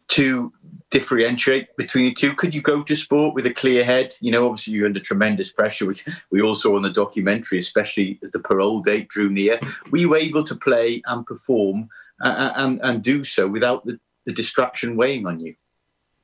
[0.10, 0.52] to
[0.90, 2.34] differentiate between the two?
[2.36, 4.16] Could you go to sport with a clear head?
[4.20, 8.20] You know, obviously you're under tremendous pressure, which we all saw in the documentary, especially
[8.24, 9.60] as the parole date drew near.
[9.92, 11.90] Were you able to play and perform
[12.22, 15.56] uh, and, and do so without the, the distraction weighing on you?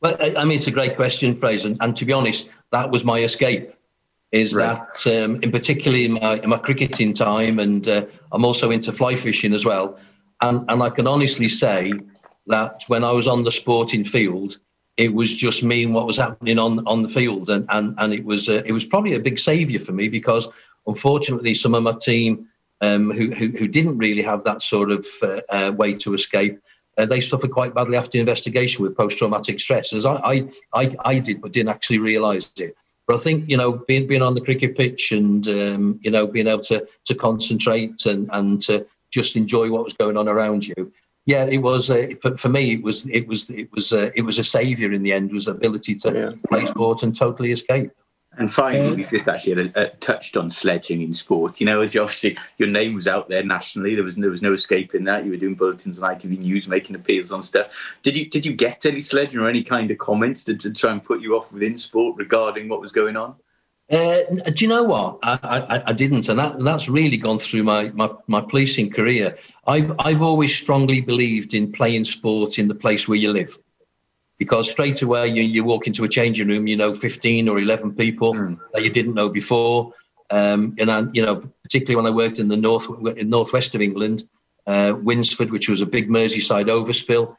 [0.02, 1.76] Well, I mean, it's a great question, Fraser.
[1.82, 3.74] And to be honest, that was my escape
[4.32, 4.80] is right.
[5.04, 8.92] that um, in particularly in my, in my cricketing time and uh, I'm also into
[8.92, 9.98] fly fishing as well.
[10.42, 11.94] And and I can honestly say
[12.48, 14.58] that when I was on the sporting field
[14.98, 17.50] it was just me and what was happening on on the field.
[17.50, 20.48] And and, and it was uh, it was probably a big savior for me because
[20.86, 22.48] unfortunately some of my team
[22.82, 26.60] um, who, who, who didn't really have that sort of uh, uh way to escape
[26.98, 30.96] uh, they suffered quite badly after the investigation with post-traumatic stress as I, I, I,
[31.04, 32.76] I did but didn't actually realise it
[33.10, 36.28] but I think you know being being on the cricket pitch and um, you know
[36.28, 40.68] being able to to concentrate and and to just enjoy what was going on around
[40.68, 40.94] you.
[41.26, 42.74] Yeah, it was uh, for, for me.
[42.74, 45.32] It was it was it was uh, it was a savior in the end.
[45.32, 46.32] Was the ability to yeah.
[46.50, 47.90] play sport and totally escape.
[48.38, 51.60] And finally, we've just actually uh, touched on sledging in sport.
[51.60, 54.42] You know, as you obviously your name was out there nationally, there was there was
[54.42, 55.26] no escaping that.
[55.26, 57.72] You were doing bulletins on ITV News, making appeals on stuff.
[58.04, 60.92] Did you did you get any sledging or any kind of comments to, to try
[60.92, 63.36] and put you off within sport regarding what was going on?
[63.92, 64.20] Uh,
[64.54, 65.18] do you know what?
[65.24, 69.36] I, I, I, didn't, and that, that's really gone through my, my, my policing career.
[69.66, 73.58] I've I've always strongly believed in playing sport in the place where you live
[74.40, 77.94] because straight away you, you walk into a changing room, you know, 15 or 11
[77.96, 78.58] people mm.
[78.74, 79.94] that you didn't know before.
[80.32, 83.82] Um, and, I, you know, particularly when I worked in the north, in northwest of
[83.82, 84.24] England,
[84.66, 87.36] uh, Winsford, which was a big Merseyside overspill,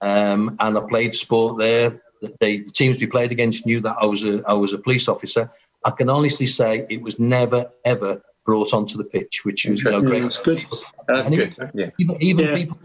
[0.00, 2.02] um, and I played sport there.
[2.20, 5.08] The, the, teams we played against knew that I was a I was a police
[5.08, 5.50] officer.
[5.84, 9.90] I can honestly say it was never ever brought onto the pitch, which was you
[9.90, 10.22] know, great.
[10.22, 10.64] that's good.
[11.08, 11.56] That's good.
[11.74, 11.90] yeah.
[11.98, 12.54] Even, even yeah.
[12.54, 12.78] people,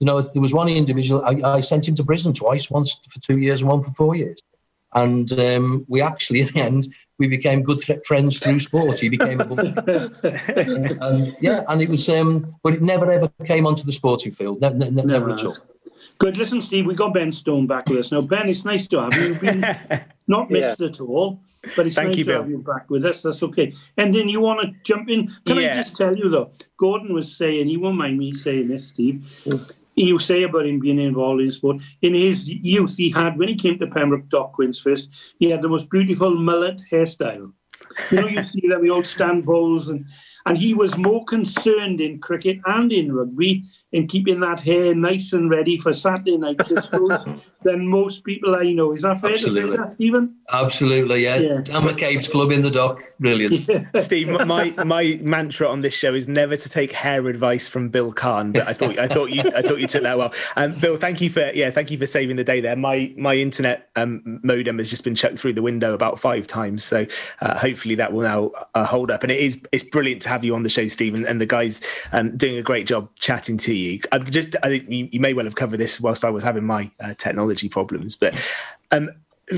[0.00, 3.20] you know, there was one individual, I, I, sent him to prison twice, once for
[3.20, 4.42] two years and one for four years.
[4.94, 8.98] And um, we actually, in the end, we became good friends through sport.
[8.98, 9.44] He became a
[11.00, 14.60] and, yeah, and it was, um, but it never ever came onto the sporting field,
[14.60, 15.54] never, never, never at all.
[16.18, 16.36] Good.
[16.36, 18.20] Listen, Steve, we got Ben Stone back with us now.
[18.20, 19.28] Ben, it's nice to have you.
[19.28, 19.64] You've been
[20.26, 20.86] not missed yeah.
[20.86, 21.40] at all.
[21.76, 22.42] But it's Thank nice you, to Bill.
[22.42, 23.22] have you back with us.
[23.22, 23.74] That's okay.
[23.96, 25.26] And then you want to jump in?
[25.46, 25.72] Can yeah.
[25.72, 26.52] I just tell you though?
[26.76, 29.24] Gordon was saying he won't mind me saying this, Steve.
[29.94, 31.78] He was say about him being involved in sport.
[32.02, 35.60] In his youth, he had when he came to Pembroke Dock Quins first, he had
[35.60, 37.52] the most beautiful mullet hairstyle.
[38.12, 40.04] You know, you see them the old stand bowls and
[40.48, 45.32] and he was more concerned in cricket and in rugby in keeping that hair nice
[45.32, 48.92] and ready for Saturday night discos than most people I know.
[48.92, 49.62] Is that fair Absolutely.
[49.62, 50.36] to say that, Stephen?
[50.50, 51.36] Absolutely, yeah.
[51.36, 51.60] yeah.
[51.62, 53.02] Dan McCabe's Club in the Dock.
[53.20, 53.68] Brilliant.
[53.68, 53.84] Yeah.
[53.96, 58.12] Steve, my my mantra on this show is never to take hair advice from Bill
[58.12, 60.32] Kahn, but I thought I thought you I thought you took that well.
[60.56, 62.76] Um, Bill, thank you for yeah, thank you for saving the day there.
[62.76, 66.82] My my internet um, modem has just been chucked through the window about five times,
[66.84, 67.06] so
[67.40, 69.22] uh, hopefully that will now uh, hold up.
[69.22, 71.80] And it is it's brilliant to have you on the show, Stephen, and the guys
[72.12, 74.00] um, doing a great job chatting to you.
[74.12, 76.64] I just I think you, you, may well have covered this whilst I was having
[76.64, 78.16] my uh, technology technology problems.
[78.16, 78.34] But
[78.90, 79.10] um,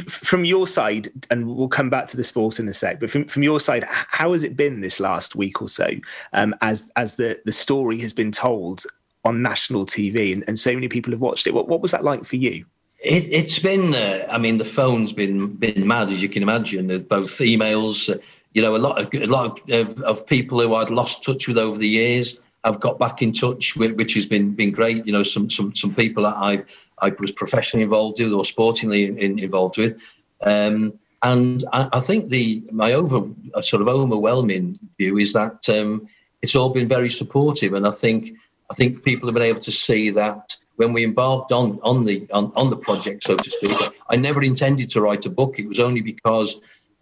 [0.07, 3.25] from your side, and we'll come back to the sport in a sec, but from,
[3.25, 5.89] from your side, how has it been this last week or so
[6.33, 8.85] um, as as the, the story has been told
[9.25, 11.55] on national TV and, and so many people have watched it?
[11.55, 12.65] What, what was that like for you?
[13.03, 16.87] It, has been, uh, I mean, the phone's been been mad as you can imagine.
[16.87, 18.19] There's both emails, uh,
[18.53, 21.59] you know, a lot of a lot of, of people who I'd lost touch with
[21.59, 22.41] over the years.
[22.63, 25.07] I've got back in touch with, which has been been great.
[25.07, 26.65] You know, some some some people that I've
[26.99, 30.01] I was professionally involved with or sportingly in, involved with.
[30.43, 33.23] Um, and I, I, think the my over
[33.63, 36.09] sort of overwhelming view is that um,
[36.43, 38.35] it's all been very supportive, and I think
[38.71, 42.27] I think people have been able to see that when we embarked on on the
[42.33, 43.77] on, on the project, so to speak.
[44.09, 45.59] I never intended to write a book.
[45.59, 46.61] It was only because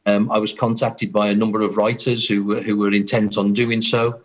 [0.09, 3.53] um, I was contacted by a number of writers who were who were intent on
[3.53, 4.21] doing so,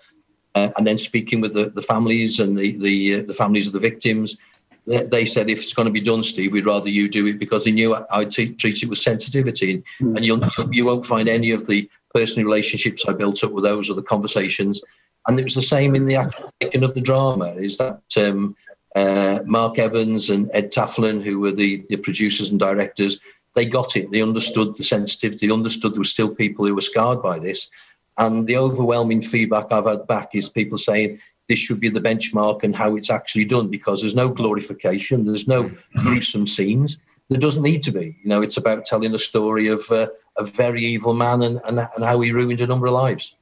[0.55, 3.73] uh, and then speaking with the, the families and the the, uh, the families of
[3.73, 4.37] the victims
[4.85, 7.63] they said if it's going to be done, Steve, we'd rather you do it because
[7.63, 10.15] they knew I'd t- treat it with sensitivity, mm.
[10.15, 10.41] and you'll
[10.71, 14.03] you won't find any of the personal relationships I built up with those or the
[14.03, 14.81] conversations.
[15.25, 17.53] And it was the same in the acting of the drama.
[17.53, 18.55] Is that um,
[18.95, 23.21] uh, Marc Evans and Ed Talfan, who were the, the producers and directors,
[23.55, 24.11] they got it.
[24.11, 25.47] They understood the sensitivity.
[25.47, 27.69] They understood there were still people who were scarred by this.
[28.17, 32.63] And the overwhelming feedback I've had back is people saying this should be the benchmark
[32.63, 36.97] and how it's actually done because there's no glorification, there's no gruesome scenes.
[37.29, 38.17] There doesn't need to be.
[38.23, 41.79] You know, it's about telling a story of uh, a very evil man and, and,
[41.79, 43.35] and how he ruined a number of lives.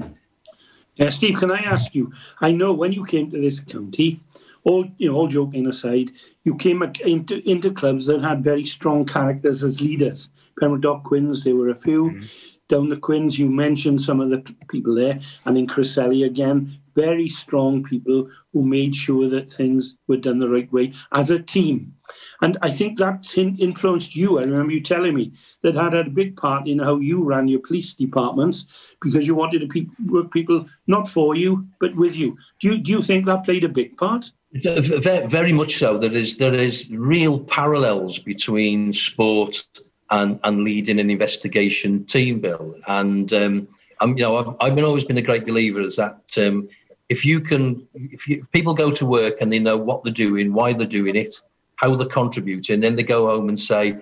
[0.95, 2.11] Yeah, Steve, can I ask you?
[2.41, 4.19] I know when you came to this county,
[4.63, 6.11] all you know, all joking aside,
[6.43, 10.29] you came into into clubs that had very strong characters as leaders.
[10.59, 12.11] Pembroke Dock Quins, there were a few.
[12.11, 12.25] Mm-hmm.
[12.69, 17.27] Down the Quins, you mentioned some of the people there, and in Cresselly again, very
[17.27, 21.93] strong people who made sure that things were done the right way as a team.
[22.41, 24.39] And I think that influenced you.
[24.39, 27.47] I remember you telling me that had had a big part in how you ran
[27.47, 28.67] your police departments
[29.01, 32.37] because you wanted to pe- work people not for you but with you.
[32.59, 34.31] Do you do you think that played a big part?
[34.53, 35.97] Very much so.
[35.97, 39.65] There is there is real parallels between sport
[40.09, 42.75] and and leading an investigation team, Bill.
[42.87, 43.67] And um,
[44.01, 46.67] I'm, you know, I've, I've been always been a great believer as that um,
[47.11, 50.13] if you can, if, you, if people go to work and they know what they're
[50.13, 51.35] doing, why they're doing it,
[51.75, 53.97] how they're contributing, then they go home and say,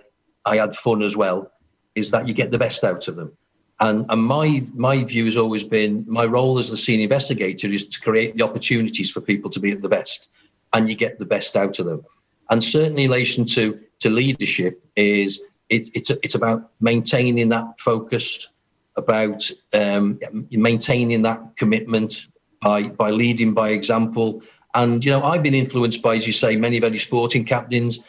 [0.46, 1.52] I had fun as well,
[1.96, 3.36] is that you get the best out of them.
[3.82, 7.88] And, and my my view has always been my role as the senior investigator is
[7.88, 10.30] to create the opportunities for people to be at the best,
[10.74, 12.04] and you get the best out of them.
[12.50, 18.52] And certainly, in relation to to leadership, is it, it's it's about maintaining that focus,
[18.98, 20.20] about um,
[20.52, 22.28] maintaining that commitment,
[22.62, 24.42] by by leading by example.
[24.74, 28.00] And you know, I've been influenced by, as you say, many many sporting captains.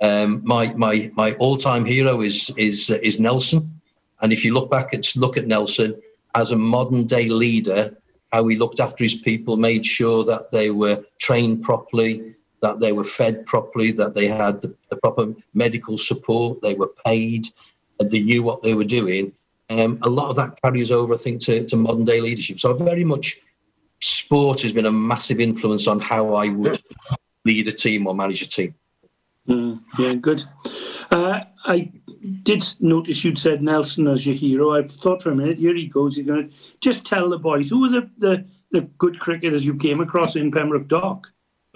[0.00, 3.75] Um, my my my all time hero is is is Nelson.
[4.20, 6.00] And if you look back at look at Nelson
[6.34, 7.96] as a modern day leader,
[8.32, 12.92] how he looked after his people, made sure that they were trained properly, that they
[12.92, 17.48] were fed properly, that they had the, the proper medical support, they were paid,
[18.00, 19.32] and they knew what they were doing.
[19.68, 22.60] Um, a lot of that carries over, I think, to, to modern day leadership.
[22.60, 23.40] So very much
[24.00, 26.80] sport has been a massive influence on how I would
[27.44, 28.74] lead a team or manage a team.
[29.48, 30.44] Mm, yeah, good.
[31.10, 31.90] Uh, I
[32.26, 34.72] did notice you'd said Nelson as your hero.
[34.72, 36.16] I thought for a minute, here he goes.
[36.16, 39.76] He's going to just tell the boys who was the, the, the good cricketers you
[39.76, 41.28] came across in Pembroke Dock.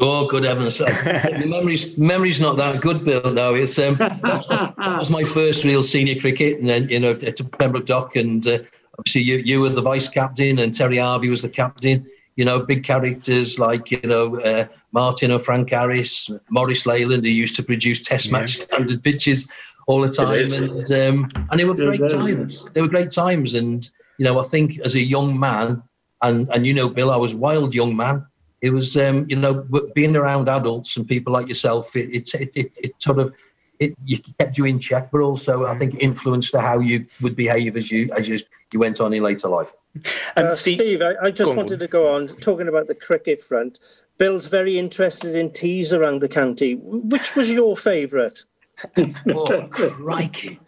[0.03, 0.79] Oh, good heavens!
[0.79, 3.33] the memory's memory's not that good, Bill.
[3.33, 7.39] No, it's um, that was my first real senior cricket, and then you know at
[7.59, 8.61] Pembroke Dock, and uh,
[8.99, 12.07] obviously you you were the vice captain, and Terry Harvey was the captain.
[12.37, 17.31] You know, big characters like you know uh, Martin or Frank Harris, Maurice Leyland, who
[17.31, 18.33] used to produce Test yeah.
[18.33, 19.51] match standard pitches
[19.91, 22.65] all the time, and um, and they were great times.
[22.73, 25.83] They were great times, and you know, I think as a young man,
[26.23, 28.25] and and you know, Bill, I was wild young man.
[28.61, 32.73] It was um, you know being around adults and people like yourself it it, it,
[32.77, 33.35] it, sort of
[33.79, 37.75] it you kept you in check but also i think influenced how you would behave
[37.75, 38.39] as you as you,
[38.71, 39.73] you went on in later life.
[40.37, 41.79] Um, uh, steve, steve I, I, just wanted on.
[41.79, 43.81] to go on talking about the cricket front.
[44.19, 46.75] Bill's very interested in teas around the county.
[46.75, 48.45] Which was your favourite
[49.35, 50.61] oh crikey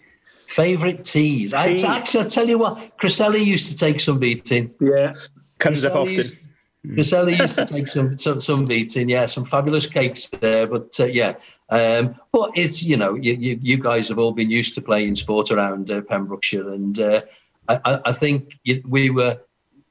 [0.53, 1.55] Favourite teas?
[1.55, 4.75] I, actually, I tell you what, Cresselly used to take some beating.
[4.81, 5.14] Yeah,
[5.59, 6.16] comes up often.
[6.16, 6.37] Used,
[6.92, 10.66] Cresselly used to take some, some some beating, yeah, some fabulous cakes there.
[10.66, 11.37] But uh, yeah,
[11.70, 15.16] um, but it's you know you, you, you guys have all been used to playing
[15.16, 17.22] sport around uh, Pembrokeshire, and uh,
[17.68, 19.38] I, I think we were,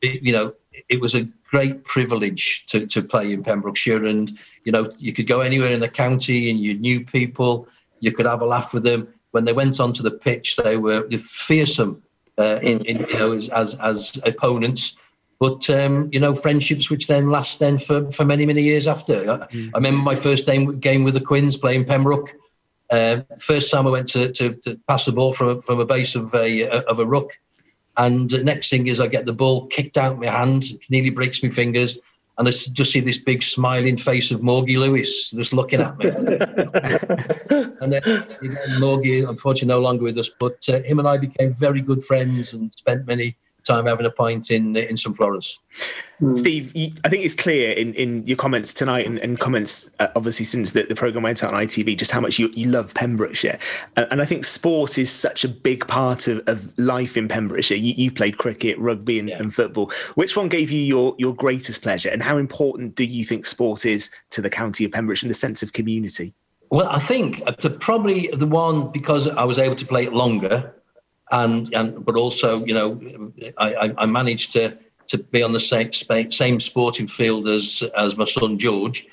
[0.03, 0.53] you know,
[0.89, 5.27] it was a great privilege to, to play in Pembrokeshire, and you know you could
[5.27, 7.67] go anywhere in the county and you knew people,
[8.01, 9.07] you could have a laugh with them.
[9.31, 12.03] When they went onto the pitch, they were fearsome
[12.37, 15.01] uh, in, in you know as as, as opponents
[15.41, 19.25] but um, you know, friendships which then last then for, for many many years after.
[19.25, 19.71] Mm.
[19.73, 22.31] I, remember my first game game with the Quins playing Pembroke.
[22.91, 25.85] Uh, first time I went to, to, to, pass the ball from a, from a
[25.85, 27.29] base of a of a ruck,
[27.97, 31.49] and next thing is I get the ball kicked out my hand, nearly breaks my
[31.49, 31.97] fingers,
[32.37, 36.05] and I just see this big smiling face of Morgie Lewis just looking at me.
[37.81, 41.53] and then, then Morgie, unfortunately, no longer with us, but uh, him and I became
[41.53, 45.57] very good friends and spent many time having a pint in in St Florence.
[46.19, 46.35] Hmm.
[46.35, 50.09] Steve, you, I think it's clear in, in your comments tonight and, and comments, uh,
[50.15, 52.93] obviously, since the, the programme went out on ITV, just how much you, you love
[52.93, 53.57] Pembrokeshire.
[53.95, 57.77] And, and I think sport is such a big part of, of life in Pembrokeshire.
[57.77, 59.39] You, have played cricket, rugby, and, yeah.
[59.39, 59.91] and, football.
[60.15, 62.09] Which one gave you your, your greatest pleasure?
[62.09, 65.35] And how important do you think sport is to the county of Pembrokeshire and the
[65.35, 66.35] sense of community?
[66.69, 70.73] Well, I think the, probably the one because I was able to play it longer
[71.31, 72.99] and and but also you know
[73.57, 75.91] I, I managed to to be on the same
[76.31, 79.07] same sporting field as as my son George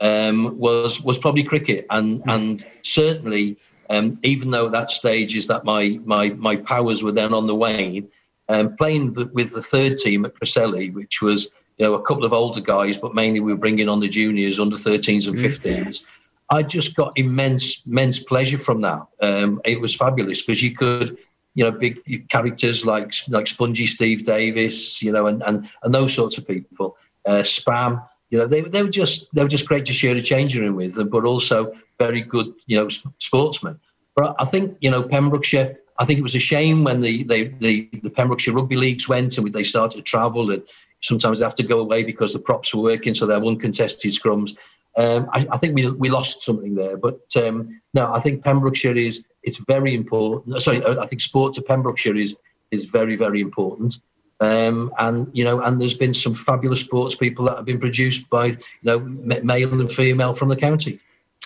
[0.00, 1.86] um, was was probably cricket.
[1.90, 3.56] And and certainly
[3.88, 7.46] um, even though at that stage is that my my my powers were then on
[7.46, 8.08] the wane
[8.48, 12.24] um, playing the, with the third team at Cresselly which was you know a couple
[12.24, 16.04] of older guys but mainly we were bringing on the juniors under 13s and 15s
[16.52, 19.06] I just got immense immense pleasure from that.
[19.20, 21.16] Um, it was fabulous because you could
[21.54, 26.14] you know, big characters like like Spongy Steve Davis, you know, and and, and those
[26.14, 26.96] sorts of people.
[27.26, 30.22] Uh, Spam, you know, they they were just they were just great to share a
[30.22, 33.78] changing room with, but also very good, you know, sportsmen.
[34.14, 35.76] But I think you know Pembrokeshire.
[35.98, 39.36] I think it was a shame when the the the, the Pembrokeshire rugby leagues went
[39.36, 40.62] and they started to travel and
[41.00, 44.12] sometimes they have to go away because the props were working, so they have uncontested
[44.12, 44.56] scrums.
[44.96, 48.96] Um, I, I, think we we lost something there, but um, no, I think Pembrokeshire
[48.96, 50.60] is it's very important.
[50.60, 52.36] Sorry, I think sport to Pembrokeshire is
[52.70, 53.96] is very very important.
[54.40, 58.28] Um, and you know, and there's been some fabulous sports people that have been produced
[58.30, 60.98] by you know male and female from the county.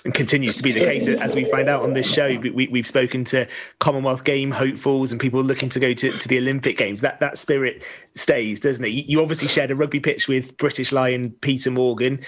[0.05, 2.39] And continues to be the case as we find out on this show.
[2.39, 3.47] We, have spoken to
[3.79, 7.01] Commonwealth Game hopefuls and people looking to go to, to the Olympic Games.
[7.01, 7.83] That that spirit
[8.15, 8.89] stays, doesn't it?
[8.89, 12.21] You, you obviously shared a rugby pitch with British Lion Peter Morgan,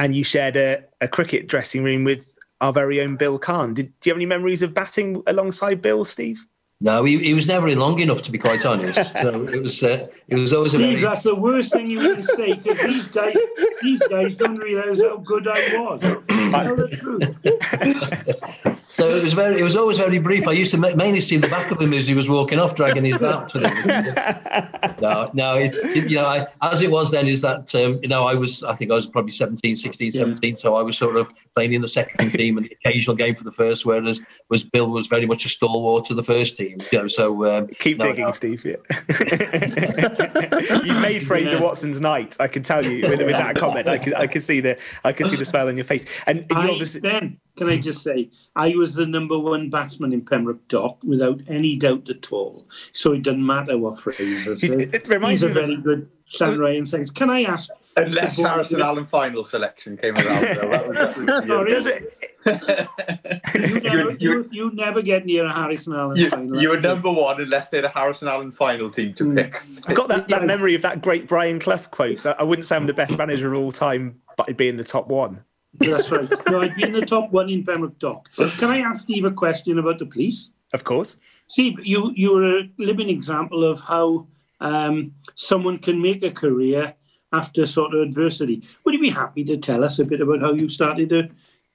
[0.00, 2.26] and you shared a, a cricket dressing room with
[2.62, 3.74] our very own Bill Kahn.
[3.74, 6.46] Did, do you have any memories of batting alongside Bill, Steve?
[6.80, 9.12] No, he, he was never in long enough, to be quite honest.
[9.20, 11.00] so it was uh, it was always Steve, a very...
[11.02, 13.36] that's the worst thing you can say because these guys
[13.82, 16.39] these guys don't realise how good I was.
[16.50, 18.76] Tell the truth.
[18.90, 20.48] So it was very, it was always very brief.
[20.48, 23.04] I used to mainly see the back of him as he was walking off, dragging
[23.04, 23.54] his belt.
[25.00, 28.08] no, no, it, it, you know, I, as it was then is that, um, you
[28.08, 30.50] know, I was, I think I was probably 17, 16, 17.
[30.50, 30.56] Yeah.
[30.58, 33.44] So I was sort of playing in the second team and the occasional game for
[33.44, 36.78] the first, whereas was Bill was very much a stalwart to the first team.
[36.90, 38.32] You know, so um, keep no, digging, no.
[38.32, 38.64] Steve.
[38.64, 38.76] Yeah.
[40.84, 41.62] You've made Fraser yeah.
[41.62, 42.36] Watson's night.
[42.40, 43.86] I can tell you with, with that comment.
[43.86, 46.06] I can, I can see the, I can see the smile on your face.
[46.26, 47.00] And, and I, obviously...
[47.00, 51.40] Ben, can I just say, I was the number one batsman in Pembroke Dock without
[51.48, 52.66] any doubt at all.
[52.92, 54.70] So it doesn't matter what Fraser says.
[54.70, 58.38] It, it reminds He's me a very good Stan and says, "Can I ask?" Unless
[58.38, 62.08] Harrison Allen final selection came around, that was, that
[63.54, 66.62] you, never, you, you, never, get near a Harrison Allen you, final.
[66.62, 69.36] You were number one unless they had a Harrison Allen final team to mm.
[69.36, 69.60] pick.
[69.88, 72.20] I've got that, that memory of that great Brian Clough quote.
[72.20, 74.76] So I wouldn't say I'm the best manager of all time, but I'd be in
[74.76, 75.44] the top one.
[75.74, 76.28] That's right.
[76.48, 78.28] No, I'd be in the top one in Pembroke Dock.
[78.58, 80.50] Can I ask Steve a question about the police?
[80.72, 81.16] Of course.
[81.48, 84.26] Steve, you, you were a living example of how
[84.60, 86.94] um, someone can make a career
[87.32, 88.62] after sort of adversity.
[88.84, 91.28] Would you be happy to tell us a bit about how you started to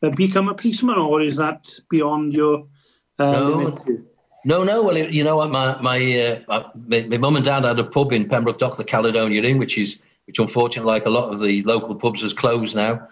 [0.04, 2.68] uh, become a policeman, or is that beyond your
[3.18, 3.78] uh, no.
[4.44, 4.84] No, no.
[4.84, 5.50] Well, you know what?
[5.50, 8.84] My my, uh, my my mum and dad had a pub in Pembroke Dock, the
[8.84, 12.76] Caledonia Inn, which is which unfortunately, like a lot of the local pubs, has closed
[12.76, 13.08] now.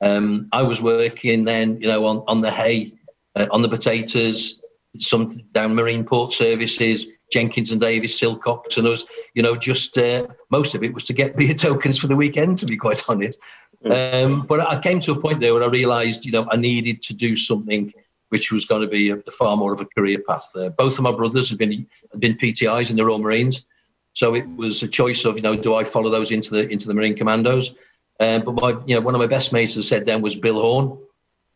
[0.00, 2.94] Um, I was working then, you know, on on the hay,
[3.34, 4.60] uh, on the potatoes,
[4.98, 10.26] some down Marine Port Services, Jenkins and Davis, Silcox, and us, you know, just uh,
[10.50, 13.40] most of it was to get beer tokens for the weekend, to be quite honest.
[13.84, 17.02] Um, but I came to a point there where I realised, you know, I needed
[17.02, 17.92] to do something
[18.30, 20.50] which was going to be a, far more of a career path.
[20.54, 23.66] Uh, both of my brothers had been had been PTIs in the Royal Marines,
[24.14, 26.88] so it was a choice of, you know, do I follow those into the into
[26.88, 27.74] the Marine Commandos?
[28.20, 30.34] Um, but my, you know, one of my best mates, as I said then, was
[30.34, 30.98] Bill Horn.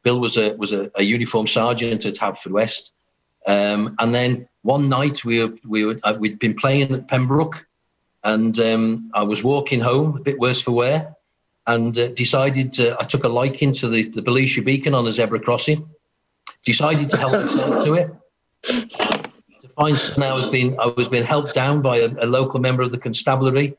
[0.03, 2.91] Bill was a was a, a uniform sergeant at Haverfordwest,
[3.47, 7.67] um, and then one night we were, we were, uh, we'd been playing at Pembroke,
[8.25, 11.15] and um, I was walking home, a bit worse for wear,
[11.67, 15.13] and uh, decided to, I took a liking to the the Belisha Beacon on the
[15.13, 15.89] zebra crossing.
[16.65, 18.15] Decided to help myself to it.
[18.63, 22.61] To find something I was being I was being helped down by a, a local
[22.61, 23.77] member of the constabulary.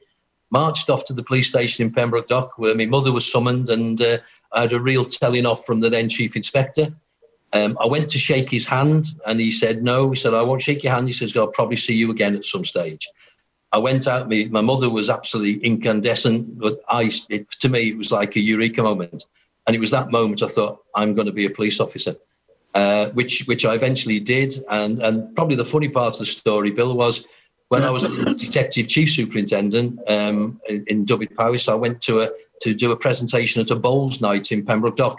[0.54, 3.99] Marched off to the police station in Pembroke Dock, where my mother was summoned, and
[3.99, 4.20] uh,
[4.54, 6.93] I had a real telling off from the then chief inspector.
[7.54, 10.10] Um, I went to shake his hand and he said, No.
[10.10, 11.08] He said, I won't shake your hand.
[11.08, 13.08] He says, I'll probably see you again at some stage.
[13.72, 17.97] I went out, my, my mother was absolutely incandescent, but I, it, to me, it
[17.97, 19.26] was like a eureka moment.
[19.66, 22.16] And it was that moment I thought, I'm going to be a police officer,
[22.76, 24.54] uh, which, which I eventually did.
[24.70, 27.26] And, and probably the funny part of the story, Bill, was
[27.74, 32.30] when I was a detective chief superintendent um, in, in Dyfed-Powys, I went to, a,
[32.61, 35.17] to do a presentation at a bowls night in Pembroke Dock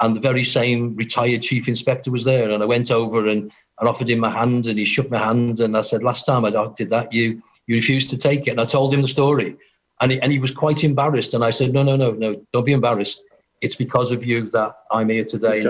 [0.00, 2.48] and the very same retired chief inspector was there.
[2.50, 5.58] And I went over and, and offered him my hand, and he shook my hand.
[5.58, 8.60] And I said, "Last time I did that, you you refused to take it." And
[8.60, 9.56] I told him the story,
[10.00, 11.34] and he, and he was quite embarrassed.
[11.34, 13.22] And I said, "No, no, no, no, don't be embarrassed.
[13.60, 15.60] It's because of you that I'm here today."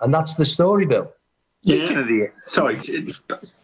[0.00, 1.12] And that's the story, Bill.
[1.62, 1.98] Speaking yeah.
[1.98, 2.76] of the sorry,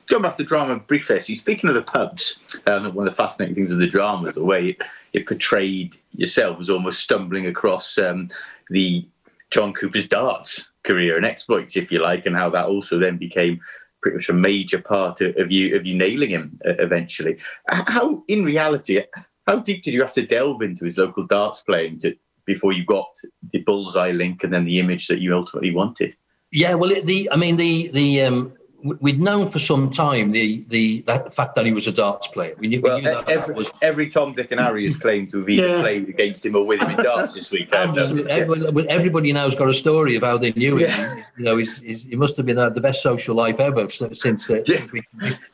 [0.08, 1.20] going back to the drama briefly.
[1.20, 4.70] Speaking of the pubs, um, one of the fascinating things of the drama the way
[4.70, 4.82] it,
[5.12, 8.28] it portrayed yourself as almost stumbling across um,
[8.70, 9.06] the
[9.50, 13.60] John Cooper's darts career and exploits, if you like, and how that also then became
[14.02, 17.38] pretty much a major part of, of you of you nailing him uh, eventually.
[17.68, 19.02] How, in reality,
[19.46, 22.84] how deep did you have to delve into his local darts playing to, before you
[22.84, 23.08] got
[23.52, 26.14] the bullseye link and then the image that you ultimately wanted?
[26.52, 28.52] Yeah, well, it, the I mean the the um,
[28.82, 32.54] we'd known for some time the the that fact that he was a darts player.
[32.58, 34.96] We knew, well, we knew that, every, that was every Tom, Dick, and Harry has
[34.96, 35.80] claimed to have either yeah.
[35.80, 37.96] played against him or with him in darts this weekend.
[37.96, 40.90] Everybody, everybody now's got a story of how they knew him.
[40.90, 41.22] Yeah.
[41.36, 44.62] You know, he's, he's, he must have been the best social life ever since, uh,
[44.66, 44.86] yeah.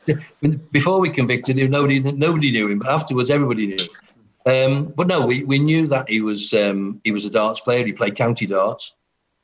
[0.05, 1.71] since we, before we convicted him.
[1.71, 3.87] Nobody nobody knew him, but afterwards everybody knew.
[4.45, 7.85] Um, but no, we, we knew that he was um, he was a darts player.
[7.85, 8.95] He played county darts.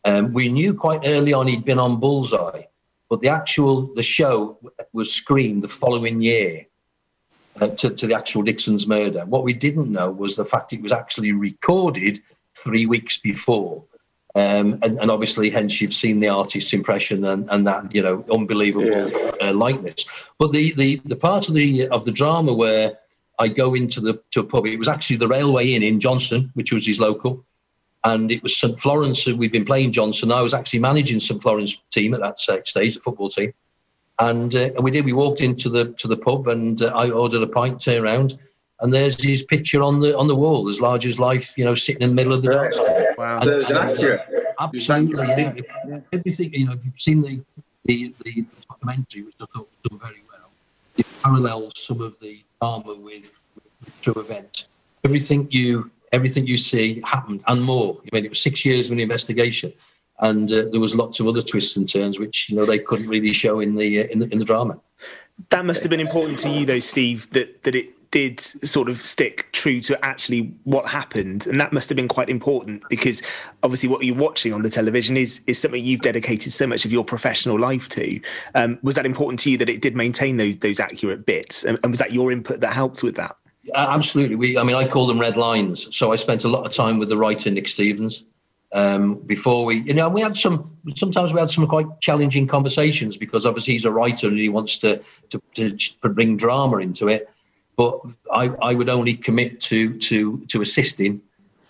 [0.06, 2.64] Um, we knew quite early on he'd been on Bullseye
[3.10, 4.60] but the actual the show
[4.94, 6.66] was screened the following year
[7.60, 9.26] uh, to, to the actual Dixon's murder.
[9.26, 12.20] What we didn't know was the fact it was actually recorded
[12.56, 13.84] three weeks before.
[14.36, 18.24] Um, and, and, obviously, hence you've seen the artist's impression and, and that you know
[18.32, 19.32] unbelievable yeah.
[19.42, 20.06] uh, likeness.
[20.38, 23.00] But the, the the part of the of the drama where
[23.40, 26.52] I go into the to a pub, it was actually the Railway Inn in Johnston,
[26.54, 27.44] which was his local,
[28.04, 29.26] and it was St Florence.
[29.26, 30.32] We'd been playing Johnston.
[30.32, 33.54] I was actually managing St Florence team at that stage, the football team,
[34.20, 35.06] and, uh, and we did.
[35.06, 37.82] We walked into the to the pub, and uh, I ordered a pint.
[37.82, 38.40] Turn around,
[38.82, 41.58] and there's his picture on the on the wall, as large as life.
[41.58, 42.78] You know, sitting in the middle of the dance.
[43.18, 44.22] Wow, and, and, accurate.
[44.22, 45.54] Uh, absolutely, yeah.
[46.14, 46.54] Everything.
[46.54, 47.42] You know, if you've seen the
[47.86, 50.50] the, the documentary, which I thought was done very well,
[50.98, 54.70] it parallels some of the drama with, with true events.
[55.04, 57.98] Everything you everything you see happened and more.
[58.02, 59.74] I mean, it was six years of an investigation,
[60.20, 63.08] and uh, there was lots of other twists and turns which you know they couldn't
[63.08, 64.80] really show in the uh, in the in the drama.
[65.50, 67.30] That must have been important to you, though, Steve.
[67.32, 71.90] That that it did sort of stick true to actually what happened, and that must
[71.90, 73.22] have been quite important because
[73.64, 76.92] obviously what you're watching on the television is is something you've dedicated so much of
[76.92, 78.20] your professional life to.
[78.56, 81.80] Um, was that important to you that it did maintain those those accurate bits, and,
[81.84, 83.36] and was that your input that helped with that?
[83.76, 84.36] Absolutely.
[84.36, 85.96] We, I mean, I call them red lines.
[85.96, 88.24] So I spent a lot of time with the writer Nick Stevens
[88.74, 90.78] um, before we, you know, we had some.
[90.96, 94.78] Sometimes we had some quite challenging conversations because obviously he's a writer and he wants
[94.80, 97.30] to to, to bring drama into it.
[97.76, 98.00] But
[98.32, 101.22] I, I would only commit to to to assisting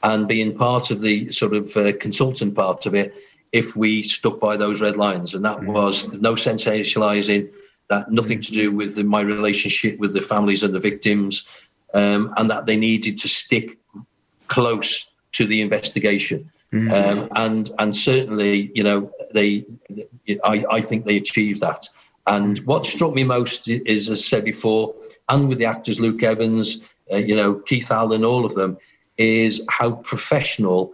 [0.03, 3.13] and being part of the sort of uh, consultant part of it
[3.51, 5.67] if we stuck by those red lines, and that mm.
[5.67, 7.49] was no sensationalizing,
[7.89, 11.47] that nothing to do with the, my relationship with the families and the victims,
[11.93, 13.77] um, and that they needed to stick
[14.47, 16.51] close to the investigation.
[16.73, 16.91] Mm-hmm.
[16.91, 19.65] Um, and and certainly, you know, they,
[20.43, 21.87] I, I think they achieved that.
[22.27, 24.93] And what struck me most is, as I said before,
[25.29, 28.77] and with the actors Luke Evans, uh, you know, Keith Allen, all of them,
[29.17, 30.93] is how professional,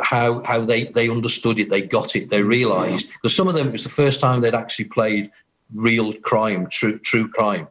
[0.00, 3.08] how how they they understood it, they got it, they realised.
[3.14, 5.30] Because some of them it was the first time they'd actually played
[5.74, 7.66] real crime, true true crime,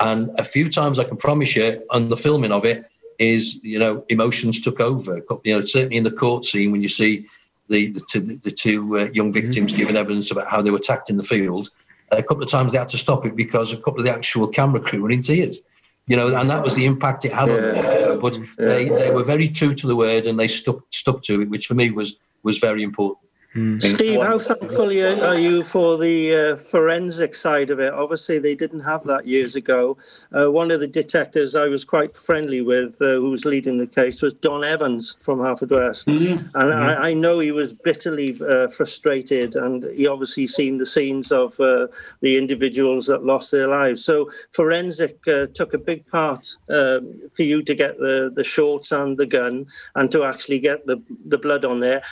[0.00, 2.84] and a few times I can promise you on the filming of it,
[3.18, 5.22] is you know emotions took over.
[5.44, 7.26] You know, certainly in the court scene when you see
[7.68, 9.78] the the two, the two uh, young victims mm-hmm.
[9.78, 11.70] giving evidence about how they were attacked in the field.
[12.10, 14.48] A couple of times they had to stop it because a couple of the actual
[14.48, 15.60] camera crew were in tears.
[16.06, 17.54] You know, and that was the impact it had yeah.
[17.54, 18.20] on them.
[18.20, 18.44] But yeah.
[18.56, 21.66] they, they were very true to the word and they stuck stuck to it, which
[21.66, 23.27] for me was was very important.
[23.58, 23.82] Mm.
[23.82, 27.92] Steve, how thankful are you for the uh, forensic side of it?
[27.92, 29.96] Obviously, they didn't have that years ago.
[30.36, 33.86] Uh, one of the detectives I was quite friendly with, uh, who was leading the
[33.86, 36.04] case, was Don Evans from Haverfordwest.
[36.04, 36.32] Mm-hmm.
[36.32, 37.02] And mm-hmm.
[37.02, 41.58] I, I, know he was bitterly uh, frustrated, and he obviously seen the scenes of
[41.58, 41.88] uh,
[42.20, 44.04] the individuals that lost their lives.
[44.04, 48.92] So, forensic uh, took a big part um, for you to get the, the shorts
[48.92, 52.02] and the gun and to actually get the, the blood on there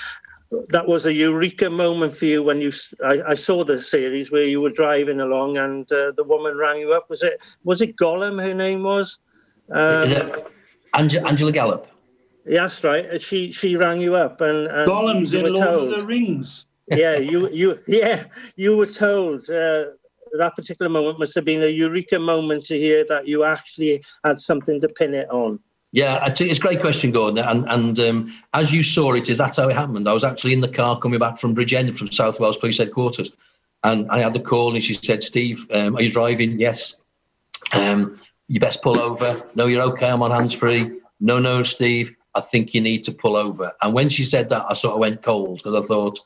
[0.68, 2.72] that was a eureka moment for you when you
[3.04, 6.78] I, I, saw the series where you were driving along and uh, the woman rang
[6.78, 7.10] you up.
[7.10, 9.18] Was it was it gollum her name was?
[9.70, 10.32] Um,
[10.94, 11.88] Angela, Angela Gallop
[12.46, 13.20] that's right.
[13.20, 16.66] She she rang you up and, and gollum's in Lord told, of the Rings.
[16.90, 18.24] Yeah you you yeah
[18.54, 19.86] you were told uh,
[20.38, 24.38] that particular moment must have been a eureka moment to hear that you actually had
[24.38, 25.58] something to pin it on
[25.92, 27.44] yeah, it's a great question, Gordon.
[27.44, 30.08] And and um, as you saw it, is that's how it happened.
[30.08, 33.30] I was actually in the car coming back from Bridgend from South Wales Police Headquarters,
[33.84, 36.94] and I had the call, and she said, "Steve, um, are you driving?" Yes.
[37.72, 39.42] Um, you best pull over.
[39.54, 40.08] No, you're okay.
[40.08, 41.00] I'm on hands free.
[41.20, 42.14] No, no, Steve.
[42.34, 43.72] I think you need to pull over.
[43.82, 46.20] And when she said that, I sort of went cold because I thought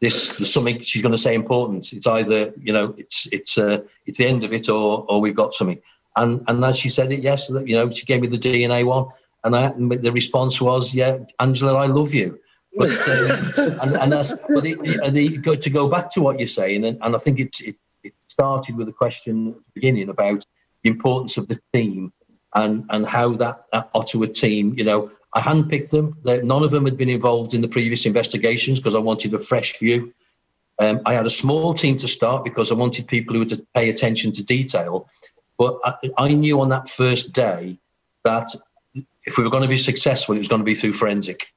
[0.00, 1.92] this there's something she's going to say important.
[1.92, 5.34] It's either you know it's it's uh, it's the end of it or or we've
[5.34, 5.80] got something.
[6.18, 9.06] And and as she said it, yes, you know, she gave me the DNA one,
[9.44, 12.38] and I, the response was, "Yeah, Angela, I love you."
[12.76, 16.48] But uh, and, and that's but the, the, the, to go back to what you're
[16.48, 20.08] saying, and, and I think it, it, it started with a question at the beginning
[20.08, 20.44] about
[20.82, 22.12] the importance of the team
[22.54, 26.16] and and how that, that Ottawa team, you know, I handpicked them.
[26.24, 29.78] None of them had been involved in the previous investigations because I wanted a fresh
[29.78, 30.12] view.
[30.80, 33.90] Um, I had a small team to start because I wanted people who would pay
[33.90, 35.08] attention to detail.
[35.58, 37.78] But I, I knew on that first day
[38.24, 38.54] that
[39.24, 41.52] if we were going to be successful, it was going to be through forensic.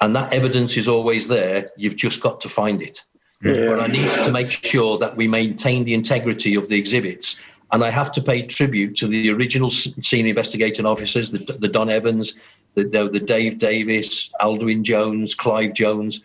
[0.00, 1.70] And that evidence is always there.
[1.76, 3.00] You've just got to find it.
[3.42, 3.66] Yeah.
[3.66, 7.36] But I need to make sure that we maintain the integrity of the exhibits.
[7.72, 11.90] And I have to pay tribute to the original senior investigating officers, the, the Don
[11.90, 12.34] Evans,
[12.74, 16.22] the, the, the, Dave Davis, Aldwyn Jones, Clive Jones.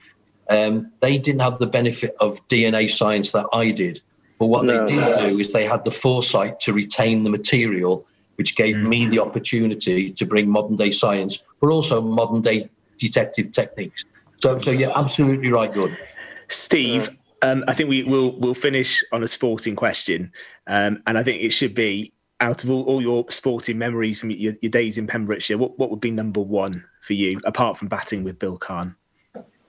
[0.50, 4.02] Um, they didn't have the benefit of DNA science that I did.
[4.40, 4.86] But what no.
[4.86, 8.88] they did do is they had the foresight to retain the material, which gave mm.
[8.88, 14.06] me the opportunity to bring modern day science, but also modern day detective techniques.
[14.38, 15.96] So, so you're absolutely right, good.
[16.48, 17.10] Steve,
[17.42, 20.32] um, I think we will we'll finish on a sporting question,
[20.68, 24.32] um, and I think it should be out of all, all your sporting memories from
[24.32, 25.58] your, your, days in Pembrokeshire.
[25.58, 28.96] What what would be number one for you, apart from batting with Bill Kahn?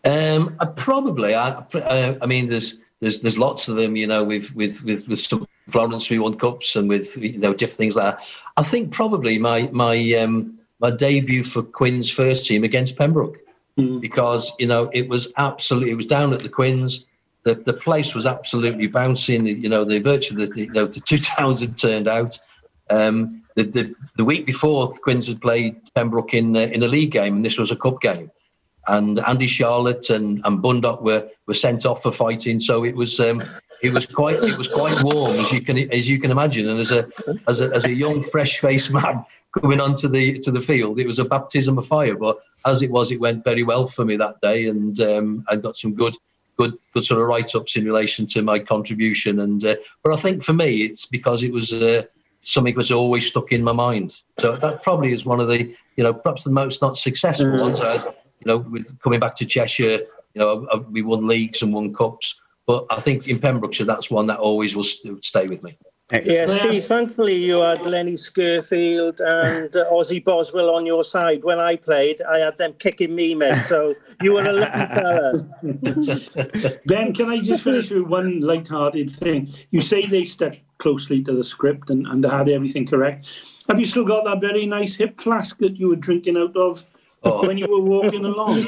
[0.04, 4.22] Um, I probably, I, uh, I mean, there's there's there's lots of them, you know,
[4.22, 7.96] with with with, with some Florence we won cups and with you know different things
[7.96, 8.24] like that.
[8.56, 13.38] I think probably my my um, my debut for Quins first team against Pembroke
[13.78, 14.00] mm.
[14.00, 17.06] because you know it was absolutely it was down at the Quins.
[17.44, 19.46] The the place was absolutely bouncing.
[19.46, 22.38] You know, the virtually the, you know the two towns had turned out.
[22.90, 27.12] Um, the, the the week before Quins had played Pembroke in uh, in a league
[27.12, 28.30] game, and this was a cup game
[28.90, 32.58] and Andy Charlotte and, and Bundock were, were sent off for fighting.
[32.60, 33.42] So it was um,
[33.82, 36.68] it was quite it was quite warm as you can as you can imagine.
[36.68, 37.08] And as a
[37.46, 39.24] as a, as a young fresh faced man
[39.60, 42.16] coming onto the to the field, it was a baptism of fire.
[42.16, 45.56] But as it was, it went very well for me that day, and um, I
[45.56, 46.16] got some good
[46.58, 49.40] good good sort of write ups in relation to my contribution.
[49.40, 51.72] And uh, but I think for me, it's because it was.
[51.72, 52.02] Uh,
[52.42, 54.16] something was always stuck in my mind.
[54.38, 57.60] So that probably is one of the, you know, perhaps the most not successful mm.
[57.60, 57.80] ones.
[57.82, 57.98] I,
[58.40, 60.00] you know, with coming back to Cheshire,
[60.34, 62.40] you know, we won leagues and won cups.
[62.66, 65.76] But I think in Pembrokeshire, that's one that always will stay with me.
[66.24, 71.44] Yeah, Steve, thankfully you had Lenny Skirfield and uh, Ozzy Boswell on your side.
[71.44, 73.54] When I played, I had them kicking me, mate.
[73.68, 76.78] So you were a lucky fella.
[76.86, 79.54] ben, can I just finish with one light-hearted thing?
[79.70, 83.28] You say they stuck closely to the script and, and had everything correct.
[83.68, 86.84] Have you still got that very nice hip flask that you were drinking out of
[87.22, 87.46] oh.
[87.46, 88.62] when you were walking along?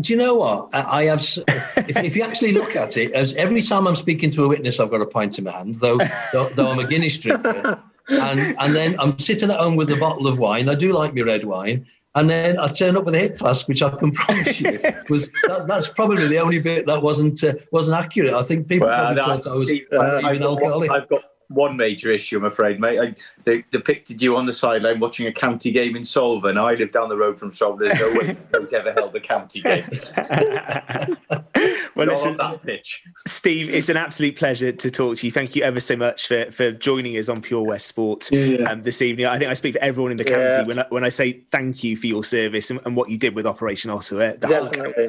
[0.00, 0.70] Do you know what?
[0.72, 1.20] I have.
[1.20, 4.80] if, if, you actually look at it, as every time I'm speaking to a witness,
[4.80, 5.98] I've got a pint in my hand, though,
[6.32, 7.82] though, though I'm a Guinness drinker.
[8.08, 10.68] And, and then I'm sitting at home with a bottle of wine.
[10.68, 11.86] I do like my red wine.
[12.14, 15.30] And then I turn up with a hip flask, which I can promise you was
[15.48, 18.32] that, that's probably the only bit that wasn't uh, wasn't accurate.
[18.32, 20.90] I think people well, probably thought I was uh, even alcoholic.
[20.90, 22.98] I've got one major issue, I'm afraid, mate.
[22.98, 26.50] I, they depicted you on the sideline watching a county game in Solva.
[26.50, 27.78] And I live down the road from Solva.
[27.78, 28.36] There's no way
[28.76, 29.84] ever held a county game.
[31.96, 33.02] well, listen, that pitch.
[33.26, 35.32] Steve, it's an absolute pleasure to talk to you.
[35.32, 38.70] Thank you ever so much for, for joining us on Pure West Sport yeah, yeah.
[38.70, 39.26] Um, this evening.
[39.26, 40.62] I think I speak for everyone in the county yeah.
[40.62, 43.34] when, I, when I say thank you for your service and, and what you did
[43.34, 44.34] with Operation Ottawa.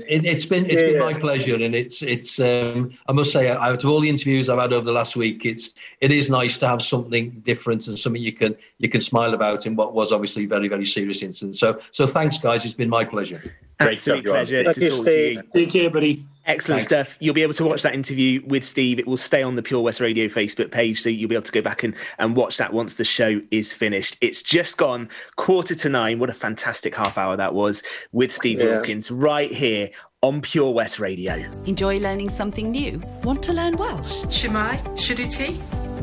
[0.08, 2.40] It, has been it's been my pleasure, and it's it's.
[2.40, 5.46] Um, I must say, out of all the interviews I've had over the last week,
[5.46, 5.72] it's
[6.02, 9.66] it is nice to have something different and something you can you can smile about
[9.66, 11.58] in what was obviously a very very serious incident.
[11.58, 13.42] So so thanks guys, it's been my pleasure.
[13.80, 15.44] Great Absolute pleasure to talk to you.
[15.54, 16.26] Thank you, buddy.
[16.48, 17.10] Excellent Thanks.
[17.10, 17.18] stuff.
[17.20, 19.00] You'll be able to watch that interview with Steve.
[19.00, 21.52] It will stay on the Pure West Radio Facebook page, so you'll be able to
[21.52, 24.18] go back and, and watch that once the show is finished.
[24.22, 26.20] It's just gone quarter to nine.
[26.20, 27.84] What a fantastic half hour that was
[28.14, 28.68] with Steve yeah.
[28.68, 29.90] Wilkins right here
[30.22, 31.36] on Pure West Radio.
[31.66, 33.02] Enjoy learning something new?
[33.24, 34.24] Want to learn Welsh?
[34.26, 35.60] Shwmae, Shuduti?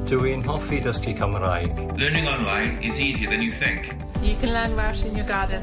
[0.07, 1.99] Dwi'n hoffi dysgu Cymraeg.
[1.99, 3.95] Learning online is easier than you think.
[4.21, 5.63] You can learn Welsh in your garden.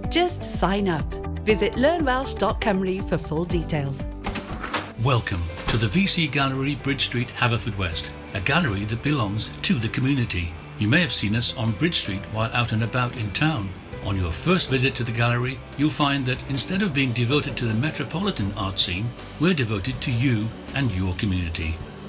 [0.11, 1.05] Just sign up.
[1.45, 4.03] Visit learnwelsh.com for full details.
[5.03, 10.53] Welcome to the VC Gallery, Bridge Street, Haverfordwest, a gallery that belongs to the community.
[10.79, 13.69] You may have seen us on Bridge Street while out and about in town.
[14.03, 17.65] On your first visit to the gallery, you'll find that instead of being devoted to
[17.65, 19.05] the metropolitan art scene,
[19.39, 20.45] we're devoted to you
[20.75, 21.75] and your community.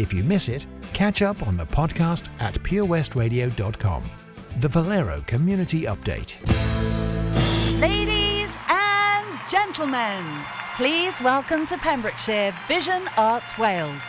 [0.00, 4.02] If you miss it, catch up on the podcast at purewestradio.com.
[4.60, 6.40] The Valero Community Update.
[7.82, 10.24] Ladies and gentlemen,
[10.76, 14.00] please welcome to Pembrokeshire Vision Arts Wales,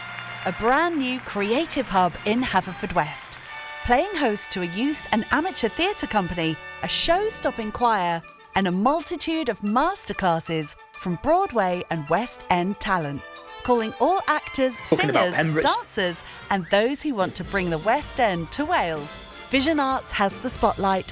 [0.45, 3.37] a brand new creative hub in Haverfordwest.
[3.83, 8.23] Playing host to a youth and amateur theatre company, a show stopping choir,
[8.55, 13.21] and a multitude of masterclasses from Broadway and West End talent
[13.61, 18.51] calling all actors, Talking singers, dancers, and those who want to bring the West End
[18.53, 19.09] to Wales.
[19.49, 21.11] Vision Arts has the spotlight.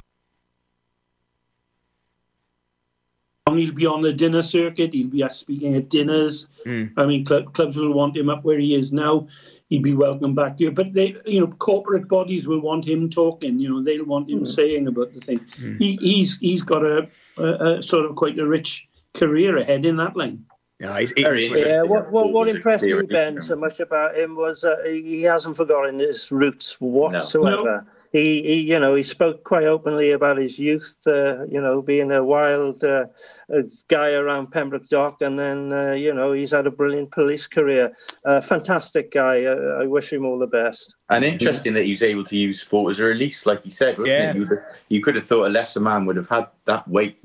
[3.55, 4.93] He'll be on the dinner circuit.
[4.93, 6.47] He'll be speaking at dinners.
[6.65, 6.91] Mm.
[6.97, 9.27] I mean, club, clubs will want him up where he is now.
[9.69, 10.71] He'd be welcome back here.
[10.71, 13.59] But they, you know, corporate bodies will want him talking.
[13.59, 14.47] You know, they'll want him mm.
[14.47, 15.39] saying about the thing.
[15.39, 15.79] Mm.
[15.79, 19.97] He, he's he's got a, a, a, sort of quite a rich career ahead in
[19.97, 20.45] that line.
[20.79, 21.81] Yeah, he's, very yeah.
[21.81, 25.99] What, what, what impressed me, Ben, so much about him was uh, he hasn't forgotten
[25.99, 27.85] his roots whatsoever.
[27.85, 27.91] No.
[28.13, 32.13] he, he, you know, he spoke quite openly about his youth, uh, you know, being
[32.13, 33.07] a wild uh,
[33.89, 37.91] guy around Pembroke Dock, and then, uh, you know, he's had a brilliant police career.
[38.41, 39.43] fantastic guy.
[39.43, 40.95] I wish him all the best.
[41.09, 41.79] And interesting yeah.
[41.79, 43.97] that he was able to use sport as a release, like you said.
[44.05, 44.33] yeah.
[44.33, 44.47] You,
[44.87, 47.17] you could have thought a lesser man would have had that weight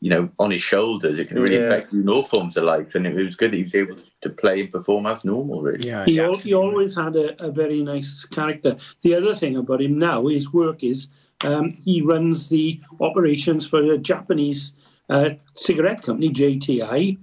[0.00, 1.18] you know, on his shoulders.
[1.18, 1.62] It can really yeah.
[1.62, 2.94] affect you in all forms of life.
[2.94, 5.88] And it was good that he was able to play and perform as normal, really.
[5.88, 8.76] Yeah, he, al- he always had a, a, very nice character.
[9.02, 11.08] The other thing about him now, his work is
[11.42, 14.74] um, he runs the operations for a Japanese
[15.08, 17.18] uh, cigarette company, JTI,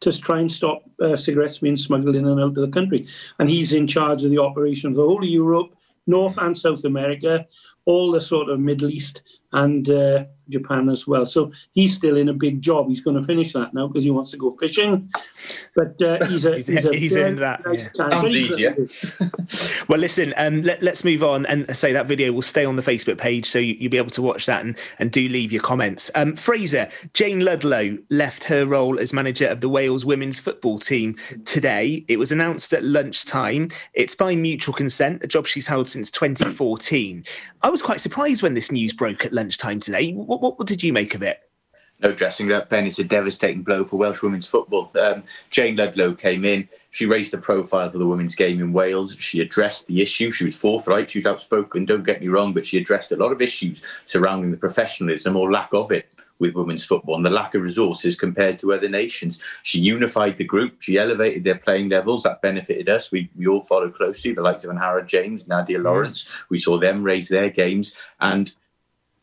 [0.00, 3.06] to try and stop uh, cigarettes being smuggled in and out of the country.
[3.38, 5.74] And he's in charge of the operation of the whole of Europe,
[6.06, 7.46] North and South America,
[7.84, 9.22] all the sort of Middle East
[9.52, 11.26] and uh, Japan as well.
[11.26, 12.88] So he's still in a big job.
[12.88, 15.10] He's going to finish that now because he wants to go fishing.
[15.74, 17.64] But uh, he's a he's, he's, a he's in that.
[17.66, 18.26] Nice yeah.
[18.26, 18.76] easier.
[19.88, 20.34] well, listen.
[20.36, 23.46] Um, let, us move on and say that video will stay on the Facebook page,
[23.46, 26.10] so you, will be able to watch that and and do leave your comments.
[26.14, 31.16] Um, Fraser Jayne Ludlow left her role as manager of the Wales women's football team
[31.44, 32.04] today.
[32.08, 33.68] It was announced at lunchtime.
[33.94, 37.24] It's by mutual consent, a job she's held since 2014.
[37.62, 40.12] I was quite surprised when this news broke at lunchtime today.
[40.12, 41.40] What, what, what did you make of it?
[42.00, 42.86] No dressing up, Ben.
[42.86, 44.92] It's a devastating blow for Welsh women's football.
[45.00, 46.68] Um, Jayne Ludlow came in.
[46.90, 49.16] She raised the profile for the women's game in Wales.
[49.18, 50.30] She addressed the issue.
[50.30, 51.10] She was forthright.
[51.10, 51.86] She was outspoken.
[51.86, 55.50] Don't get me wrong, but she addressed a lot of issues surrounding the professionalism or
[55.50, 56.08] lack of it
[56.38, 59.40] with women's football and the lack of resources compared to other nations.
[59.64, 60.80] She unified the group.
[60.80, 62.22] She elevated their playing levels.
[62.22, 63.10] That benefited us.
[63.10, 64.32] We, we all followed closely.
[64.32, 65.84] The likes of Angharad James, Nadia mm.
[65.84, 66.28] Lawrence.
[66.48, 67.94] We saw them raise their games.
[68.20, 68.54] And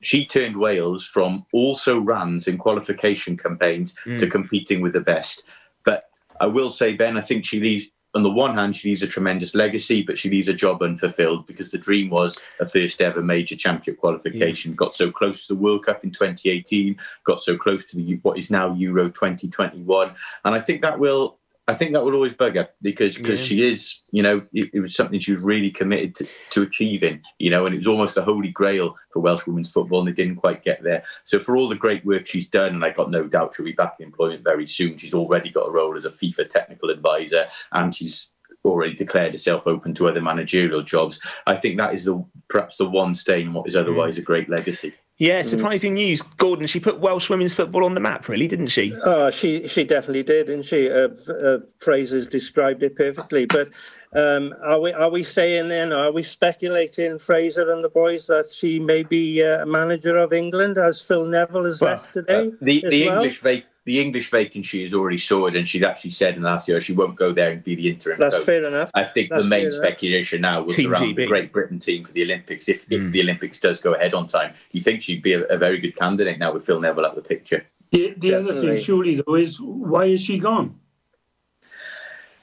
[0.06, 4.20] she turned Wales from also runs in qualification campaigns mm.
[4.20, 5.44] to competing with the best.
[5.84, 9.04] But I will say, Ben, I think she leaves on the one hand, she leaves
[9.04, 13.02] a tremendous legacy, but she leaves a job unfulfilled because the dream was a first
[13.02, 14.72] ever major championship qualification.
[14.72, 14.76] Yeah.
[14.76, 18.38] Got so close to the World Cup in 2018, got so close to the what
[18.38, 22.56] is now Euro 2021, and I think that will I think that will always bug
[22.56, 23.48] her because because yeah.
[23.48, 27.22] she is, you know, it, it, was something she was really committed to, to achieving,
[27.40, 30.14] you know, and it was almost a holy grail for Welsh women's football, and they
[30.24, 31.04] didn't quite get there.
[31.24, 33.72] So for all the great work she's done, and I've got no doubt she'll be
[33.72, 34.98] back in employment very soon.
[34.98, 38.28] She's already got a role as a FIFA technical advisor, and she's
[38.64, 41.20] already declared herself open to other managerial jobs.
[41.48, 44.50] I think that is the perhaps the one stain in what is otherwise a great
[44.50, 44.94] legacy.
[45.18, 45.46] Yeah, mm.
[45.46, 45.96] surprising mm.
[45.96, 46.68] news, Gordon.
[46.68, 48.94] She put Welsh women's football on the map, really, didn't she?
[49.04, 53.46] Oh, she she definitely did, and she uh, uh, Fraser's described it perfectly.
[53.46, 53.70] But
[54.14, 55.94] um, are we are we saying then?
[55.94, 60.34] Are we speculating Fraser and the boys that she may be uh, a manager of
[60.34, 62.48] England as Phil Neville has well, left today?
[62.48, 63.24] Uh, the the well?
[63.24, 66.68] English vac- the English vacancy is already sorted, and she's actually said in the last
[66.68, 68.20] year she won't go there and be the interim.
[68.20, 68.46] That's coach.
[68.46, 68.90] fair enough.
[68.96, 71.16] I think That's the main speculation now was team around GB.
[71.16, 72.68] the Great Britain team for the Olympics.
[72.68, 73.06] If, mm.
[73.06, 75.80] if the Olympics does go ahead on time, you think she'd be a, a very
[75.80, 77.66] good candidate now with Phil Neville out the picture.
[77.92, 80.80] The, the other thing, surely though, is why is she gone?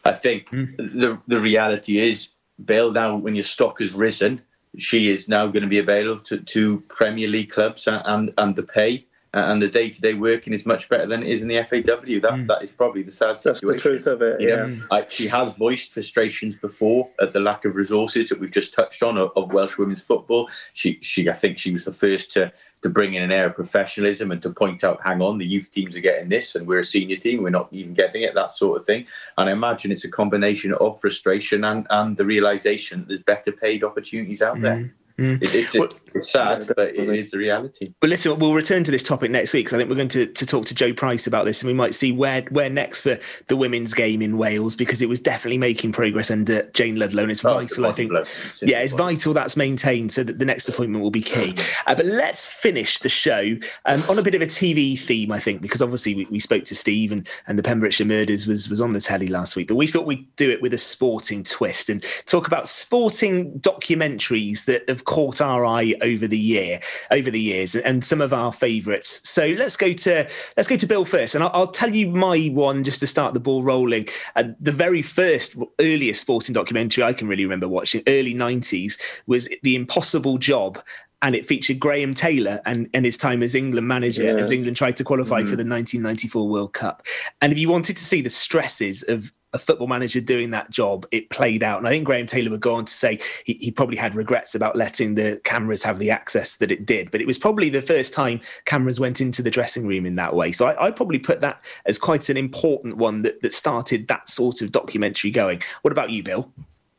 [0.04, 0.76] I think mm.
[0.76, 2.30] the the reality is,
[2.64, 4.42] bailed out when your stock has risen,
[4.78, 8.56] she is now going to be available to, to Premier League clubs and, and, and
[8.56, 11.48] the pay and the day to day working is much better than it is in
[11.48, 11.80] the FAW.
[11.80, 12.46] That mm.
[12.48, 13.66] that is probably the sad situation.
[13.68, 14.40] That's the truth of it.
[14.40, 18.50] yeah, know, I, she has voiced frustrations before at the lack of resources that we've
[18.50, 20.50] just touched on of, of, Welsh women's football.
[20.74, 22.52] She she I think she was the first to.
[22.82, 25.70] To bring in an air of professionalism and to point out, hang on, the youth
[25.70, 28.54] teams are getting this, and we're a senior team, we're not even getting it, that
[28.54, 29.06] sort of thing.
[29.38, 33.52] And I imagine it's a combination of frustration and, and the realization that there's better
[33.52, 34.62] paid opportunities out mm.
[34.62, 34.92] there.
[35.18, 35.42] Mm.
[35.42, 37.94] It, it's, well, it's, sad, but it is the reality.
[38.00, 40.26] Well, listen, we'll return to this topic next week because I think we're going to,
[40.26, 43.18] to talk to Joe Price about this, and we might see where where next for
[43.48, 47.30] the women's game in Wales because it was definitely making progress under Jayne Ludlow, and
[47.30, 47.86] it's oh, vital.
[47.86, 48.12] I think,
[48.62, 51.54] yeah, it's vital that's maintained so that the next appointment will be key.
[51.86, 53.56] Uh, but let's finish the show
[53.86, 56.64] um, on a bit of a TV theme, I think, because obviously we, we spoke
[56.64, 59.76] to Steve and, and the Pembrokeshire Murders was was on the telly last week, but
[59.76, 64.88] we thought we'd do it with a sporting twist and talk about sporting documentaries that
[64.88, 66.80] have caught our eye over the year,
[67.10, 69.28] over the years, and some of our favourites.
[69.28, 72.50] So let's go to let's go to Bill first, and I'll, I'll tell you my
[72.52, 74.08] one just to start the ball rolling.
[74.36, 79.48] Uh, the very first, earliest sporting documentary I can really remember watching, early '90s, was
[79.62, 80.82] The Impossible Job,
[81.22, 84.36] and it featured Graham Taylor and, and his time as England manager yeah.
[84.36, 85.44] as England tried to qualify mm.
[85.44, 87.02] for the 1994 World Cup.
[87.40, 91.06] And if you wanted to see the stresses of a football manager doing that job,
[91.10, 91.78] it played out.
[91.78, 94.54] And I think Graham Taylor would go on to say he, he, probably had regrets
[94.54, 97.10] about letting the cameras have the access that it did.
[97.10, 100.34] But it was probably the first time cameras went into the dressing room in that
[100.34, 100.52] way.
[100.52, 104.28] So I, would probably put that as quite an important one that, that started that
[104.28, 105.62] sort of documentary going.
[105.82, 106.50] What about you, Bill?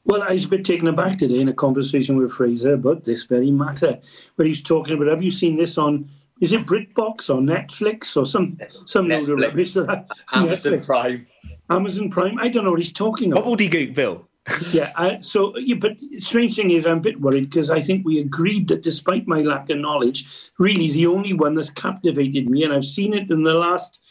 [0.06, 3.24] Well, I was a bit taken aback today in a conversation with Fraser about this
[3.24, 4.00] very matter,
[4.36, 6.10] where he's talking about, have you seen this on,
[6.42, 9.76] is it BritBox or Netflix or some some load of rubbish?
[9.78, 10.86] Amazon Netflix.
[10.86, 11.28] Prime.
[11.70, 12.38] Amazon Prime.
[12.40, 13.46] I don't know what he's talking about.
[13.46, 14.28] Gobbledygook, Bill.
[14.74, 18.06] yeah, uh, so, yeah, but strange thing is, I'm a bit worried because I think
[18.06, 22.66] we agreed that despite my lack of knowledge, really the only one that's captivated me,
[22.66, 24.02] and I've seen it in the last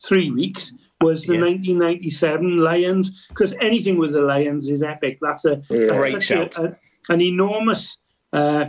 [0.00, 1.40] three weeks, was the yeah.
[1.40, 5.18] 1997 Lions, because anything with the Lions is epic.
[5.20, 5.86] That's a, yeah.
[5.86, 6.56] that's great shout.
[6.58, 6.62] A,
[7.08, 7.98] a, an enormous
[8.32, 8.66] uh,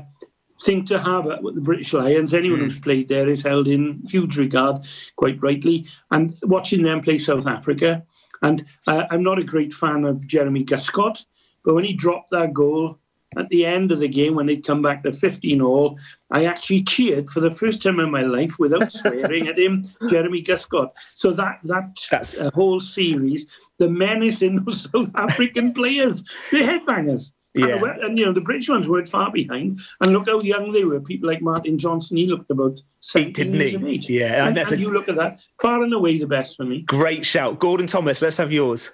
[0.61, 2.33] thing to have with the British Lions.
[2.33, 2.63] Anyone mm.
[2.63, 4.85] who's played there is held in huge regard,
[5.15, 5.87] quite rightly.
[6.11, 8.03] And watching them play South Africa,
[8.41, 11.25] and uh, I'm not a great fan of Jeremy Guscott,
[11.63, 12.97] but when he dropped that goal
[13.37, 15.97] at the end of the game when they'd come back to 15 all,
[16.31, 20.43] I actually cheered for the first time in my life without swearing at him, Jeremy
[20.43, 20.91] Guscott.
[20.99, 21.97] So that that.
[22.41, 23.45] Uh, whole series,
[23.77, 27.33] the menace in those South African players, they're headbangers.
[27.53, 27.75] Yeah.
[27.75, 29.79] And, and, you know, the British ones weren't far behind.
[30.01, 31.01] And look how young they were.
[31.01, 34.09] People like Martin Johnson, he looked about 17 years of age.
[34.09, 34.47] Yeah.
[34.47, 34.77] And, and, and a...
[34.77, 36.81] you look at that, far and away the best for me.
[36.83, 37.59] Great shout.
[37.59, 38.91] Gordon Thomas, let's have yours.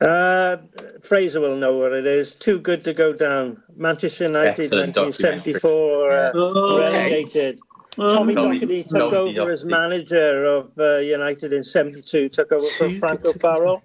[0.00, 0.58] Uh,
[1.02, 2.34] Fraser will know what it is.
[2.34, 3.62] Too good to go down.
[3.76, 7.60] Manchester United, Excellent 1974, uh, oh, relegated.
[7.96, 13.24] Tommy Docherty took over as manager of uh, United in 72, took over from Frank
[13.24, 13.82] O'Farrell.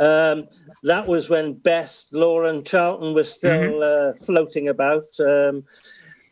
[0.00, 0.48] Um,
[0.82, 4.14] that was when Best, Law and, Charlton were still mm-hmm.
[4.14, 5.06] uh, floating about.
[5.20, 5.64] Um,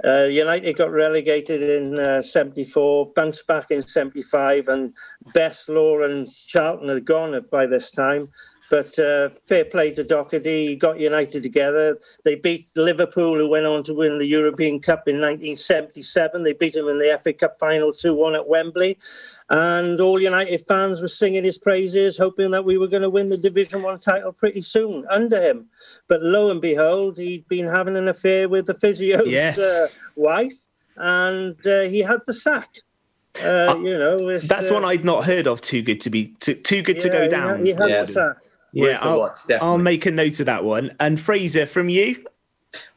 [0.03, 4.94] uh, United got relegated in uh, 74, bounced back in 75, and
[5.34, 8.28] Best, Law and, Charlton had gone by this time.
[8.71, 10.68] But uh, fair play to Docherty.
[10.68, 11.99] He got United together.
[12.25, 16.45] They beat Liverpool, who went on to win the European Cup in 1977.
[16.45, 18.97] They beat them in the FA Cup final 2 1 at Wembley.
[19.51, 23.29] And all United fans were singing his praises, hoping that we were going to win
[23.29, 25.66] the Division One title pretty soon under him.
[26.07, 29.59] But lo and behold, he'd been having an affair with the physio's yes.
[29.59, 30.66] uh, wife,
[30.97, 32.77] and uh, he had the sack.
[33.43, 35.61] Uh, you know, that's one I'd not heard of.
[35.61, 37.64] Too good to be too, too good yeah, to go down.
[37.64, 38.37] He had, he had the sack.
[38.73, 40.95] Yeah, I'll, watch, I'll, make a note of that one.
[41.01, 42.25] And Fraser, from you?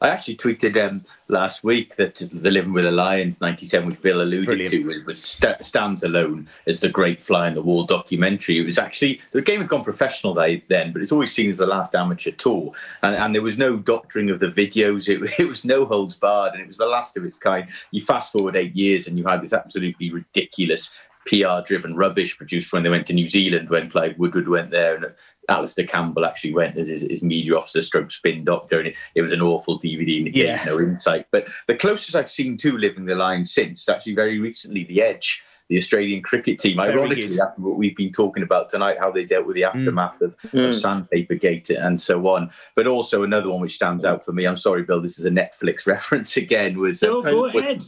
[0.00, 4.22] I actually tweeted um, last week that the Living with the Lions '97, which Bill
[4.22, 4.70] alluded Brilliant.
[4.70, 8.58] to, was, was st- stands alone as the great fly in the wall documentary.
[8.58, 11.66] It was actually the game had gone professional then, but it's always seen as the
[11.66, 12.72] last amateur tour,
[13.02, 15.08] and, and there was no doctoring of the videos.
[15.08, 17.68] It, it, was no holds barred, and it was the last of its kind.
[17.90, 20.94] You fast forward eight years, and you had this absolutely ridiculous
[21.26, 25.06] PR-driven rubbish produced when they went to New Zealand when Clive Woodward went there, and
[25.48, 29.22] Alastair Campbell actually went as his, his media officer stroke spin doctor and it, it
[29.22, 30.56] was an awful DVD and it yeah.
[30.58, 31.26] gave no insight.
[31.30, 35.42] But the closest I've seen to Living the Line since, actually very recently, The Edge,
[35.68, 36.78] the Australian cricket team.
[36.78, 39.74] Ironically, after what we've been talking about tonight, how they dealt with the mm.
[39.74, 40.26] aftermath mm.
[40.26, 40.68] Of, mm.
[40.68, 42.50] of Sandpaper Gate and so on.
[42.76, 45.30] But also another one which stands out for me, I'm sorry, Bill, this is a
[45.30, 47.82] Netflix reference again, was uh, go ahead.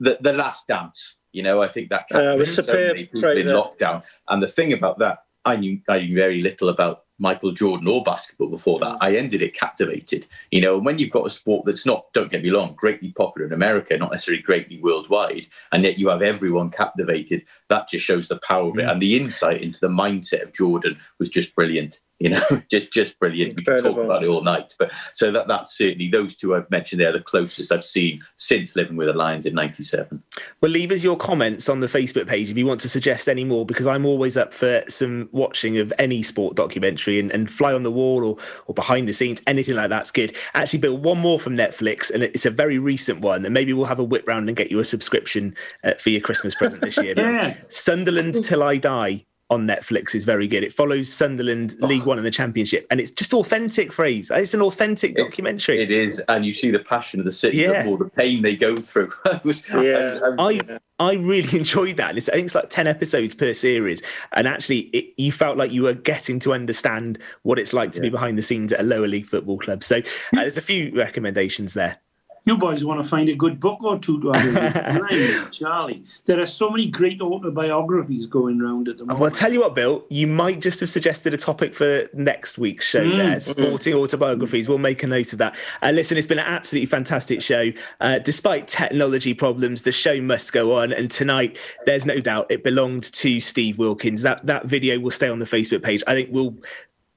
[0.00, 1.16] The, the Last Dance.
[1.32, 4.04] You know, I think that uh, was people in lockdown.
[4.28, 8.02] And the thing about that I knew I knew very little about Michael Jordan or
[8.02, 8.98] basketball before that.
[9.00, 10.26] I ended it captivated.
[10.50, 13.12] You know, and when you've got a sport that's not, don't get me wrong, greatly
[13.12, 18.04] popular in America, not necessarily greatly worldwide, and yet you have everyone captivated, that just
[18.04, 18.86] shows the power of it.
[18.86, 18.92] Mm.
[18.92, 23.18] And the insight into the mindset of Jordan was just brilliant you know, just just
[23.18, 23.56] brilliant.
[23.56, 24.74] We can talk about it all night.
[24.78, 28.76] But so that that's certainly those two I've mentioned They're the closest I've seen since
[28.76, 30.22] living with the Lions in '97.
[30.60, 33.44] Well, leave us your comments on the Facebook page if you want to suggest any
[33.44, 37.72] more, because I'm always up for some watching of any sport documentary and, and fly
[37.72, 40.36] on the wall or or behind the scenes, anything like that's good.
[40.54, 43.86] Actually, Bill, one more from Netflix, and it's a very recent one, and maybe we'll
[43.86, 46.96] have a whip round and get you a subscription uh, for your Christmas present this
[46.96, 47.14] year.
[47.16, 47.54] yeah.
[47.68, 50.64] Sunderland till I die on Netflix is very good.
[50.64, 51.86] It follows Sunderland oh.
[51.86, 53.92] League One and the Championship, and it's just authentic.
[53.92, 54.30] Phrase.
[54.32, 55.82] It's an authentic documentary.
[55.82, 57.84] It is, and you see the passion of the city, yeah.
[57.84, 59.12] the, the pain they go through.
[59.26, 62.16] yeah, I, I, I, really enjoyed that.
[62.16, 65.72] It's, I think it's like ten episodes per series, and actually, it, you felt like
[65.72, 68.02] you were getting to understand what it's like to yeah.
[68.02, 69.82] be behind the scenes at a lower league football club.
[69.82, 71.98] So uh, there's a few recommendations there
[72.44, 76.04] you boys want to find a good book or two to have Charlie.
[76.26, 79.20] There are so many great autobiographies going around at the moment.
[79.20, 82.58] Well, I'll tell you what, Bill, you might just have suggested a topic for next
[82.58, 83.16] week's show mm.
[83.16, 84.02] there sporting mm.
[84.02, 84.68] autobiographies.
[84.68, 85.56] We'll make a note of that.
[85.82, 87.70] Uh, listen, it's been an absolutely fantastic show.
[88.00, 90.92] Uh, despite technology problems, the show must go on.
[90.92, 94.20] And tonight, there's no doubt it belonged to Steve Wilkins.
[94.22, 96.02] That, that video will stay on the Facebook page.
[96.06, 96.56] I think we'll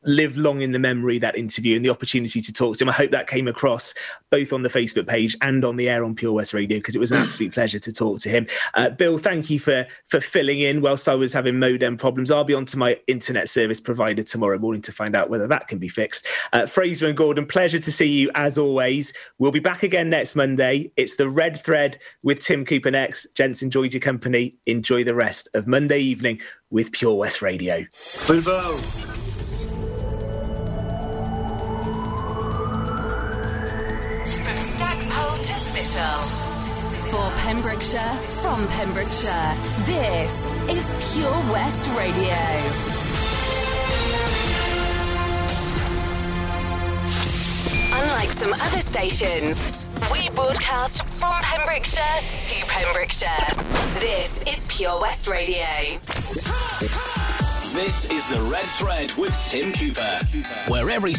[0.08, 2.90] live long in the memory that interview and the opportunity to talk to him.
[2.90, 3.94] I hope that came across
[4.32, 7.00] both on the Facebook page and on the air on Pure West Radio because it
[7.00, 8.48] was an absolute pleasure to talk to him.
[8.74, 12.32] Uh, Bill, thank you for for filling in whilst I was having modem problems.
[12.32, 15.68] I'll be on to my internet service provider tomorrow morning to find out whether that
[15.68, 16.26] can be fixed.
[16.54, 19.14] Uh, Fraser and Gordon, pleasure to see you as always.
[19.38, 20.92] We'll be back again next Monday.
[20.96, 23.28] It's the Red Thread with Tim Cooper next.
[23.36, 24.56] Gents, enjoyed your company.
[24.66, 26.40] Enjoy the rest of Monday evening
[26.70, 27.86] with Pure West Radio.
[35.98, 36.22] Bilbao.
[37.10, 42.38] For Pembrokeshire, from Pembrokeshire, this is Pure West Radio.
[48.00, 54.00] Unlike some other stations, we broadcast from Pembrokeshire to Pembrokeshire.
[54.00, 55.98] This is Pure West Radio.
[57.74, 60.20] This is the Red Thread with Tim Cooper,
[60.68, 61.14] where every